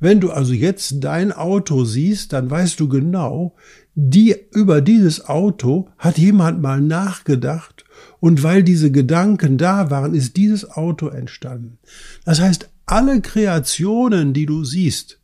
Wenn 0.00 0.20
du 0.20 0.30
also 0.30 0.52
jetzt 0.52 0.96
dein 1.04 1.30
Auto 1.30 1.84
siehst, 1.84 2.32
dann 2.32 2.50
weißt 2.50 2.80
du 2.80 2.88
genau, 2.88 3.54
die, 3.94 4.34
über 4.52 4.80
dieses 4.80 5.26
Auto 5.26 5.88
hat 5.96 6.18
jemand 6.18 6.60
mal 6.60 6.80
nachgedacht 6.80 7.84
und 8.18 8.42
weil 8.42 8.62
diese 8.62 8.90
Gedanken 8.90 9.58
da 9.58 9.90
waren, 9.90 10.14
ist 10.14 10.36
dieses 10.36 10.68
Auto 10.68 11.08
entstanden. 11.08 11.78
Das 12.24 12.40
heißt, 12.40 12.68
alle 12.86 13.20
Kreationen, 13.20 14.32
die 14.32 14.46
du 14.46 14.64
siehst, 14.64 15.20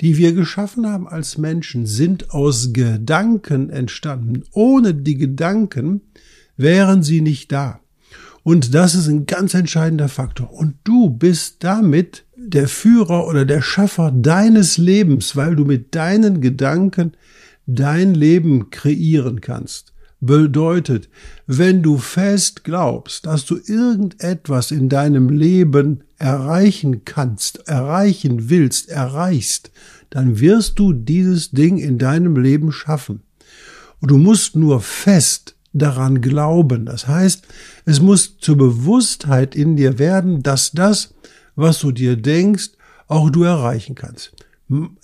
die 0.00 0.16
wir 0.16 0.32
geschaffen 0.32 0.86
haben 0.86 1.08
als 1.08 1.38
Menschen, 1.38 1.86
sind 1.86 2.30
aus 2.30 2.72
Gedanken 2.72 3.70
entstanden. 3.70 4.44
Ohne 4.52 4.94
die 4.94 5.16
Gedanken 5.16 6.00
wären 6.56 7.02
sie 7.02 7.20
nicht 7.20 7.52
da. 7.52 7.80
Und 8.46 8.74
das 8.74 8.94
ist 8.94 9.08
ein 9.08 9.26
ganz 9.26 9.54
entscheidender 9.54 10.08
Faktor. 10.08 10.52
Und 10.52 10.76
du 10.84 11.10
bist 11.10 11.64
damit 11.64 12.26
der 12.36 12.68
Führer 12.68 13.26
oder 13.26 13.44
der 13.44 13.60
Schaffer 13.60 14.12
deines 14.12 14.78
Lebens, 14.78 15.34
weil 15.34 15.56
du 15.56 15.64
mit 15.64 15.96
deinen 15.96 16.40
Gedanken 16.40 17.16
dein 17.66 18.14
Leben 18.14 18.70
kreieren 18.70 19.40
kannst. 19.40 19.94
Bedeutet, 20.20 21.08
wenn 21.48 21.82
du 21.82 21.98
fest 21.98 22.62
glaubst, 22.62 23.26
dass 23.26 23.46
du 23.46 23.56
irgendetwas 23.56 24.70
in 24.70 24.88
deinem 24.88 25.28
Leben 25.28 26.04
erreichen 26.16 27.04
kannst, 27.04 27.66
erreichen 27.66 28.48
willst, 28.48 28.88
erreichst, 28.88 29.72
dann 30.08 30.38
wirst 30.38 30.78
du 30.78 30.92
dieses 30.92 31.50
Ding 31.50 31.78
in 31.78 31.98
deinem 31.98 32.36
Leben 32.36 32.70
schaffen. 32.70 33.22
Und 34.00 34.12
du 34.12 34.18
musst 34.18 34.54
nur 34.54 34.80
fest 34.80 35.55
daran 35.78 36.20
glauben. 36.20 36.86
Das 36.86 37.06
heißt, 37.06 37.46
es 37.84 38.00
muss 38.00 38.38
zur 38.38 38.56
Bewusstheit 38.56 39.54
in 39.54 39.76
dir 39.76 39.98
werden, 39.98 40.42
dass 40.42 40.72
das, 40.72 41.14
was 41.54 41.80
du 41.80 41.92
dir 41.92 42.16
denkst, 42.16 42.70
auch 43.08 43.30
du 43.30 43.44
erreichen 43.44 43.94
kannst. 43.94 44.32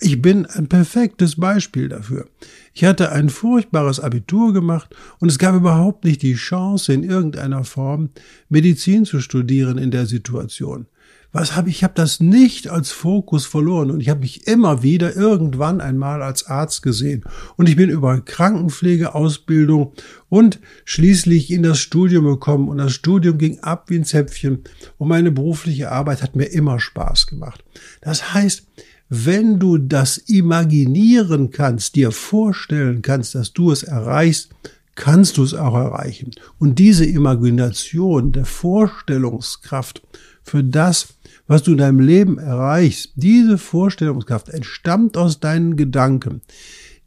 Ich 0.01 0.21
bin 0.21 0.45
ein 0.45 0.67
perfektes 0.67 1.37
Beispiel 1.37 1.87
dafür. 1.87 2.27
Ich 2.73 2.83
hatte 2.83 3.13
ein 3.13 3.29
furchtbares 3.29 4.01
Abitur 4.01 4.51
gemacht 4.51 4.93
und 5.19 5.29
es 5.29 5.39
gab 5.39 5.55
überhaupt 5.55 6.03
nicht 6.03 6.21
die 6.21 6.33
Chance, 6.33 6.91
in 6.91 7.03
irgendeiner 7.03 7.63
Form 7.63 8.09
Medizin 8.49 9.05
zu 9.05 9.21
studieren 9.21 9.77
in 9.77 9.91
der 9.91 10.05
Situation 10.05 10.87
was 11.33 11.55
habe 11.55 11.69
ich, 11.69 11.77
ich 11.77 11.83
habe 11.83 11.95
das 11.95 12.19
nicht 12.19 12.69
als 12.69 12.91
Fokus 12.91 13.47
verloren. 13.47 13.89
Und 13.89 13.99
ich 13.99 14.09
habe 14.09 14.19
mich 14.19 14.47
immer 14.47 14.83
wieder 14.83 15.15
irgendwann 15.15 15.81
einmal 15.81 16.21
als 16.21 16.45
Arzt 16.45 16.83
gesehen. 16.83 17.23
Und 17.57 17.67
ich 17.67 17.75
bin 17.75 17.89
über 17.89 18.21
Krankenpflegeausbildung 18.21 19.93
und 20.29 20.59
schließlich 20.85 21.51
in 21.51 21.63
das 21.63 21.79
Studium 21.79 22.25
gekommen. 22.25 22.69
Und 22.69 22.77
das 22.77 22.93
Studium 22.93 23.39
ging 23.39 23.59
ab 23.59 23.89
wie 23.89 23.95
ein 23.95 24.05
Zäpfchen 24.05 24.63
und 24.99 25.07
meine 25.07 25.31
berufliche 25.31 25.91
Arbeit 25.91 26.21
hat 26.21 26.35
mir 26.35 26.45
immer 26.45 26.79
Spaß 26.79 27.25
gemacht. 27.25 27.63
Das 28.01 28.35
heißt, 28.35 28.67
wenn 29.09 29.59
du 29.59 29.79
das 29.79 30.17
imaginieren 30.17 31.49
kannst, 31.49 31.95
dir 31.95 32.11
vorstellen 32.11 33.01
kannst, 33.01 33.33
dass 33.33 33.53
du 33.53 33.71
es 33.71 33.81
erreichst, 33.81 34.49
kannst 34.95 35.37
du 35.37 35.43
es 35.43 35.55
auch 35.55 35.75
erreichen. 35.75 36.31
Und 36.59 36.77
diese 36.77 37.05
Imagination 37.05 38.31
der 38.31 38.45
Vorstellungskraft 38.45 40.03
für 40.43 40.63
das, 40.63 41.15
was 41.47 41.63
du 41.63 41.71
in 41.71 41.77
deinem 41.77 41.99
Leben 41.99 42.37
erreichst, 42.37 43.13
diese 43.15 43.57
Vorstellungskraft 43.57 44.49
entstammt 44.49 45.17
aus 45.17 45.39
deinen 45.39 45.75
Gedanken. 45.75 46.41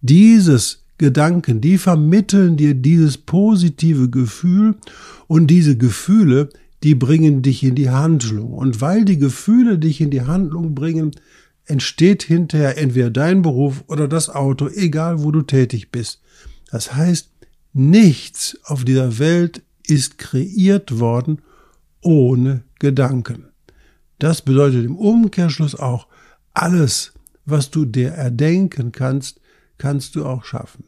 Dieses 0.00 0.84
Gedanken, 0.98 1.60
die 1.60 1.78
vermitteln 1.78 2.56
dir 2.56 2.74
dieses 2.74 3.18
positive 3.18 4.08
Gefühl 4.10 4.76
und 5.26 5.48
diese 5.48 5.76
Gefühle, 5.76 6.48
die 6.82 6.94
bringen 6.94 7.42
dich 7.42 7.62
in 7.62 7.74
die 7.74 7.90
Handlung. 7.90 8.52
Und 8.52 8.80
weil 8.80 9.04
die 9.04 9.18
Gefühle 9.18 9.78
dich 9.78 10.00
in 10.00 10.10
die 10.10 10.22
Handlung 10.22 10.74
bringen, 10.74 11.12
entsteht 11.66 12.22
hinterher 12.22 12.78
entweder 12.78 13.10
dein 13.10 13.42
Beruf 13.42 13.84
oder 13.88 14.08
das 14.08 14.30
Auto, 14.30 14.68
egal 14.68 15.22
wo 15.22 15.32
du 15.32 15.42
tätig 15.42 15.90
bist. 15.90 16.22
Das 16.70 16.94
heißt, 16.94 17.30
nichts 17.72 18.58
auf 18.64 18.84
dieser 18.84 19.18
Welt 19.18 19.62
ist 19.86 20.18
kreiert 20.18 20.98
worden 20.98 21.42
ohne 22.00 22.62
Gedanken. 22.78 23.46
Das 24.18 24.42
bedeutet 24.42 24.84
im 24.84 24.96
Umkehrschluss 24.96 25.74
auch, 25.74 26.06
alles, 26.54 27.12
was 27.44 27.70
du 27.70 27.84
dir 27.84 28.10
erdenken 28.10 28.92
kannst, 28.92 29.40
kannst 29.78 30.16
du 30.16 30.24
auch 30.24 30.44
schaffen. 30.44 30.84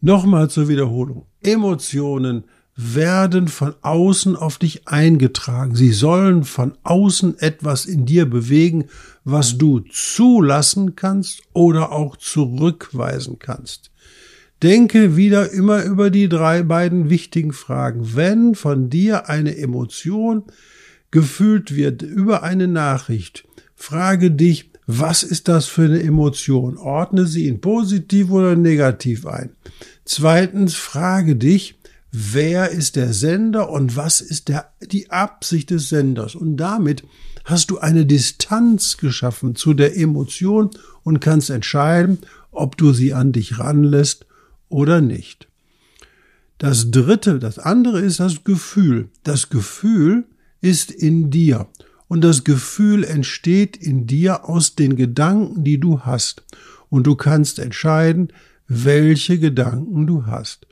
Nochmal 0.00 0.48
zur 0.48 0.68
Wiederholung. 0.68 1.26
Emotionen 1.42 2.44
werden 2.76 3.48
von 3.48 3.74
außen 3.82 4.36
auf 4.36 4.58
dich 4.58 4.86
eingetragen. 4.86 5.74
Sie 5.74 5.90
sollen 5.90 6.44
von 6.44 6.78
außen 6.84 7.38
etwas 7.40 7.86
in 7.86 8.06
dir 8.06 8.30
bewegen, 8.30 8.84
was 9.24 9.58
du 9.58 9.80
zulassen 9.80 10.94
kannst 10.94 11.42
oder 11.52 11.90
auch 11.90 12.16
zurückweisen 12.16 13.40
kannst. 13.40 13.90
Denke 14.62 15.16
wieder 15.16 15.50
immer 15.50 15.82
über 15.82 16.10
die 16.10 16.28
drei 16.28 16.62
beiden 16.62 17.10
wichtigen 17.10 17.52
Fragen. 17.52 18.14
Wenn 18.14 18.54
von 18.54 18.90
dir 18.90 19.28
eine 19.28 19.56
Emotion 19.56 20.44
gefühlt 21.10 21.74
wird 21.74 22.02
über 22.02 22.42
eine 22.42 22.68
Nachricht, 22.68 23.46
frage 23.74 24.30
dich, 24.30 24.70
was 24.86 25.22
ist 25.22 25.48
das 25.48 25.66
für 25.66 25.84
eine 25.84 26.02
Emotion? 26.02 26.78
Ordne 26.78 27.26
sie 27.26 27.46
in 27.46 27.60
positiv 27.60 28.30
oder 28.30 28.56
negativ 28.56 29.26
ein. 29.26 29.50
Zweitens, 30.06 30.74
frage 30.74 31.36
dich, 31.36 31.78
wer 32.10 32.70
ist 32.70 32.96
der 32.96 33.12
Sender 33.12 33.68
und 33.68 33.96
was 33.96 34.22
ist 34.22 34.48
der, 34.48 34.72
die 34.80 35.10
Absicht 35.10 35.70
des 35.70 35.90
Senders? 35.90 36.34
Und 36.34 36.56
damit 36.56 37.04
hast 37.44 37.70
du 37.70 37.78
eine 37.78 38.06
Distanz 38.06 38.96
geschaffen 38.96 39.54
zu 39.54 39.74
der 39.74 39.96
Emotion 39.96 40.70
und 41.02 41.20
kannst 41.20 41.50
entscheiden, 41.50 42.18
ob 42.50 42.78
du 42.78 42.92
sie 42.94 43.12
an 43.12 43.32
dich 43.32 43.58
ranlässt 43.58 44.26
oder 44.70 45.02
nicht. 45.02 45.48
Das 46.56 46.90
dritte, 46.90 47.38
das 47.38 47.58
andere 47.58 48.00
ist 48.00 48.20
das 48.20 48.42
Gefühl. 48.42 49.10
Das 49.22 49.50
Gefühl 49.50 50.24
ist 50.60 50.90
in 50.90 51.30
dir. 51.30 51.66
Und 52.08 52.22
das 52.22 52.44
Gefühl 52.44 53.04
entsteht 53.04 53.76
in 53.76 54.06
dir 54.06 54.48
aus 54.48 54.74
den 54.74 54.96
Gedanken, 54.96 55.64
die 55.64 55.78
du 55.78 56.00
hast. 56.00 56.42
Und 56.88 57.06
du 57.06 57.16
kannst 57.16 57.58
entscheiden, 57.58 58.28
welche 58.66 59.38
Gedanken 59.38 60.06
du 60.06 60.26
hast. 60.26 60.66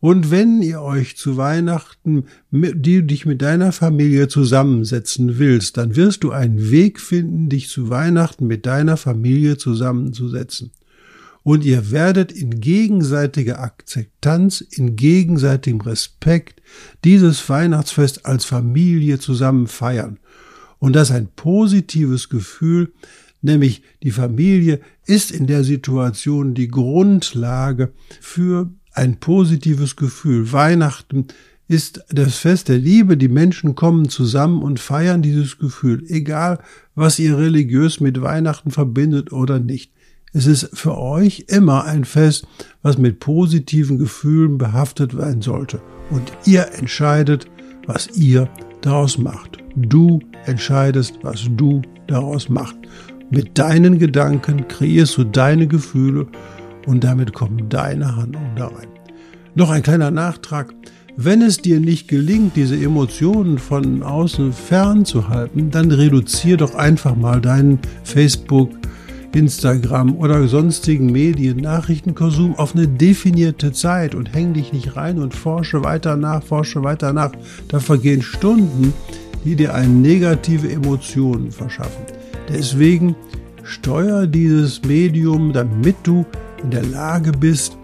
Und 0.00 0.30
wenn 0.30 0.62
ihr 0.62 0.80
euch 0.80 1.16
zu 1.16 1.36
Weihnachten, 1.36 2.24
die 2.50 3.06
dich 3.06 3.26
mit 3.26 3.42
deiner 3.42 3.72
Familie 3.72 4.28
zusammensetzen 4.28 5.38
willst, 5.38 5.76
dann 5.76 5.96
wirst 5.96 6.22
du 6.22 6.30
einen 6.30 6.70
Weg 6.70 7.00
finden, 7.00 7.48
dich 7.48 7.68
zu 7.68 7.90
Weihnachten 7.90 8.46
mit 8.46 8.64
deiner 8.64 8.96
Familie 8.96 9.58
zusammenzusetzen 9.58 10.70
und 11.48 11.64
ihr 11.64 11.90
werdet 11.90 12.30
in 12.30 12.60
gegenseitiger 12.60 13.60
Akzeptanz, 13.60 14.60
in 14.60 14.96
gegenseitigem 14.96 15.80
Respekt 15.80 16.60
dieses 17.04 17.48
Weihnachtsfest 17.48 18.26
als 18.26 18.44
Familie 18.44 19.18
zusammen 19.18 19.66
feiern. 19.66 20.18
Und 20.78 20.94
das 20.94 21.08
ist 21.08 21.16
ein 21.16 21.28
positives 21.34 22.28
Gefühl, 22.28 22.92
nämlich 23.40 23.80
die 24.02 24.10
Familie 24.10 24.80
ist 25.06 25.30
in 25.30 25.46
der 25.46 25.64
Situation 25.64 26.52
die 26.52 26.68
Grundlage 26.68 27.94
für 28.20 28.70
ein 28.92 29.18
positives 29.18 29.96
Gefühl. 29.96 30.52
Weihnachten 30.52 31.28
ist 31.66 32.04
das 32.10 32.36
Fest 32.36 32.68
der 32.68 32.76
Liebe, 32.76 33.16
die 33.16 33.28
Menschen 33.28 33.74
kommen 33.74 34.10
zusammen 34.10 34.62
und 34.62 34.80
feiern 34.80 35.22
dieses 35.22 35.56
Gefühl, 35.56 36.04
egal 36.08 36.58
was 36.94 37.18
ihr 37.18 37.38
religiös 37.38 38.00
mit 38.00 38.20
Weihnachten 38.20 38.70
verbindet 38.70 39.32
oder 39.32 39.58
nicht. 39.58 39.92
Es 40.32 40.46
ist 40.46 40.76
für 40.76 40.98
euch 40.98 41.46
immer 41.48 41.84
ein 41.84 42.04
Fest, 42.04 42.46
was 42.82 42.98
mit 42.98 43.20
positiven 43.20 43.98
Gefühlen 43.98 44.58
behaftet 44.58 45.12
sein 45.12 45.40
sollte. 45.40 45.80
Und 46.10 46.32
ihr 46.44 46.68
entscheidet, 46.78 47.46
was 47.86 48.08
ihr 48.16 48.48
daraus 48.82 49.18
macht. 49.18 49.58
Du 49.76 50.20
entscheidest, 50.44 51.18
was 51.22 51.46
du 51.56 51.82
daraus 52.06 52.48
machst. 52.48 52.76
Mit 53.30 53.58
deinen 53.58 53.98
Gedanken 53.98 54.68
kreierst 54.68 55.16
du 55.18 55.24
deine 55.24 55.66
Gefühle 55.66 56.26
und 56.86 57.04
damit 57.04 57.32
kommen 57.32 57.68
deine 57.68 58.16
Handlungen 58.16 58.56
da 58.56 58.66
rein. 58.68 58.88
Noch 59.54 59.70
ein 59.70 59.82
kleiner 59.82 60.10
Nachtrag. 60.10 60.74
Wenn 61.16 61.42
es 61.42 61.58
dir 61.58 61.80
nicht 61.80 62.08
gelingt, 62.08 62.54
diese 62.56 62.76
Emotionen 62.76 63.58
von 63.58 64.02
außen 64.02 64.52
fernzuhalten, 64.52 65.70
dann 65.70 65.90
reduzier 65.90 66.56
doch 66.56 66.74
einfach 66.74 67.16
mal 67.16 67.40
deinen 67.40 67.80
Facebook, 68.04 68.70
Instagram 69.32 70.16
oder 70.16 70.48
sonstigen 70.48 71.12
Medien 71.12 71.58
Nachrichtenkonsum 71.58 72.54
auf 72.56 72.74
eine 72.74 72.88
definierte 72.88 73.72
Zeit 73.72 74.14
und 74.14 74.34
häng 74.34 74.54
dich 74.54 74.72
nicht 74.72 74.96
rein 74.96 75.18
und 75.18 75.34
forsche 75.34 75.84
weiter 75.84 76.16
nach, 76.16 76.42
forsche 76.42 76.82
weiter 76.82 77.12
nach. 77.12 77.32
Da 77.68 77.78
vergehen 77.78 78.22
Stunden, 78.22 78.92
die 79.44 79.54
dir 79.54 79.74
eine 79.74 79.92
negative 79.92 80.70
Emotionen 80.70 81.52
verschaffen. 81.52 82.04
Deswegen 82.48 83.14
steuer 83.62 84.26
dieses 84.26 84.82
Medium, 84.84 85.52
damit 85.52 85.96
du 86.02 86.24
in 86.62 86.70
der 86.70 86.84
Lage 86.84 87.32
bist, 87.32 87.76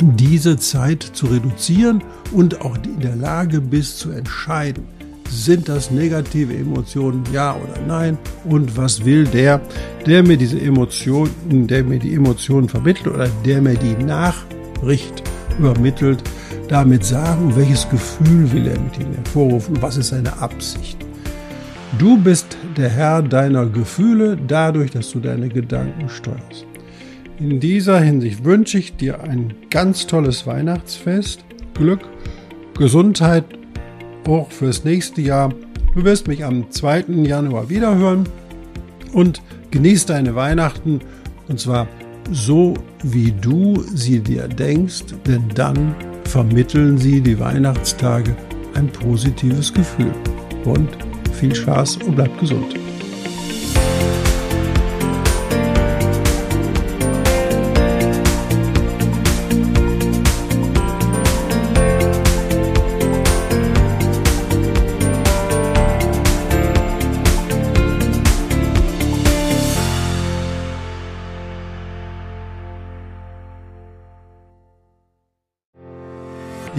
diese 0.00 0.56
Zeit 0.56 1.02
zu 1.02 1.26
reduzieren 1.26 2.02
und 2.32 2.60
auch 2.62 2.76
in 2.76 3.00
der 3.00 3.16
Lage 3.16 3.60
bist 3.60 3.98
zu 3.98 4.10
entscheiden 4.10 4.99
sind 5.30 5.68
das 5.68 5.90
negative 5.90 6.54
Emotionen, 6.54 7.22
ja 7.32 7.54
oder 7.54 7.80
nein? 7.86 8.18
Und 8.44 8.76
was 8.76 9.04
will 9.04 9.24
der, 9.24 9.60
der 10.06 10.22
mir 10.22 10.36
diese 10.36 10.60
Emotionen, 10.60 11.66
der 11.66 11.84
mir 11.84 11.98
die 11.98 12.14
Emotionen 12.14 12.68
vermittelt 12.68 13.06
oder 13.08 13.28
der 13.44 13.62
mir 13.62 13.74
die 13.74 13.94
Nachricht 14.04 15.22
übermittelt, 15.58 16.22
damit 16.68 17.04
sagen, 17.04 17.54
welches 17.56 17.88
Gefühl 17.88 18.50
will 18.52 18.66
er 18.66 18.78
mit 18.78 18.98
ihnen 18.98 19.14
hervorrufen, 19.14 19.80
was 19.80 19.96
ist 19.96 20.08
seine 20.08 20.38
Absicht? 20.40 20.98
Du 21.98 22.16
bist 22.16 22.56
der 22.76 22.88
Herr 22.88 23.22
deiner 23.22 23.66
Gefühle 23.66 24.38
dadurch, 24.46 24.92
dass 24.92 25.10
du 25.10 25.18
deine 25.18 25.48
Gedanken 25.48 26.08
steuerst. 26.08 26.66
In 27.38 27.58
dieser 27.58 28.00
Hinsicht 28.00 28.44
wünsche 28.44 28.78
ich 28.78 28.96
dir 28.96 29.22
ein 29.22 29.54
ganz 29.70 30.06
tolles 30.06 30.46
Weihnachtsfest, 30.46 31.40
Glück, 31.74 32.00
Gesundheit 32.78 33.44
auch 34.34 34.50
fürs 34.50 34.84
nächste 34.84 35.20
Jahr. 35.20 35.52
Du 35.94 36.04
wirst 36.04 36.28
mich 36.28 36.44
am 36.44 36.70
2. 36.70 37.04
Januar 37.24 37.68
wiederhören 37.68 38.28
und 39.12 39.42
genieß 39.70 40.06
deine 40.06 40.34
Weihnachten 40.34 41.00
und 41.48 41.58
zwar 41.58 41.88
so, 42.30 42.74
wie 43.02 43.32
du 43.32 43.82
sie 43.94 44.20
dir 44.20 44.46
denkst, 44.46 45.04
denn 45.26 45.44
dann 45.54 45.94
vermitteln 46.24 46.96
sie 46.96 47.20
die 47.20 47.38
Weihnachtstage 47.40 48.36
ein 48.74 48.86
positives 48.86 49.72
Gefühl. 49.72 50.12
Und 50.64 50.88
viel 51.32 51.54
Spaß 51.54 51.98
und 52.06 52.16
bleib 52.16 52.38
gesund. 52.38 52.74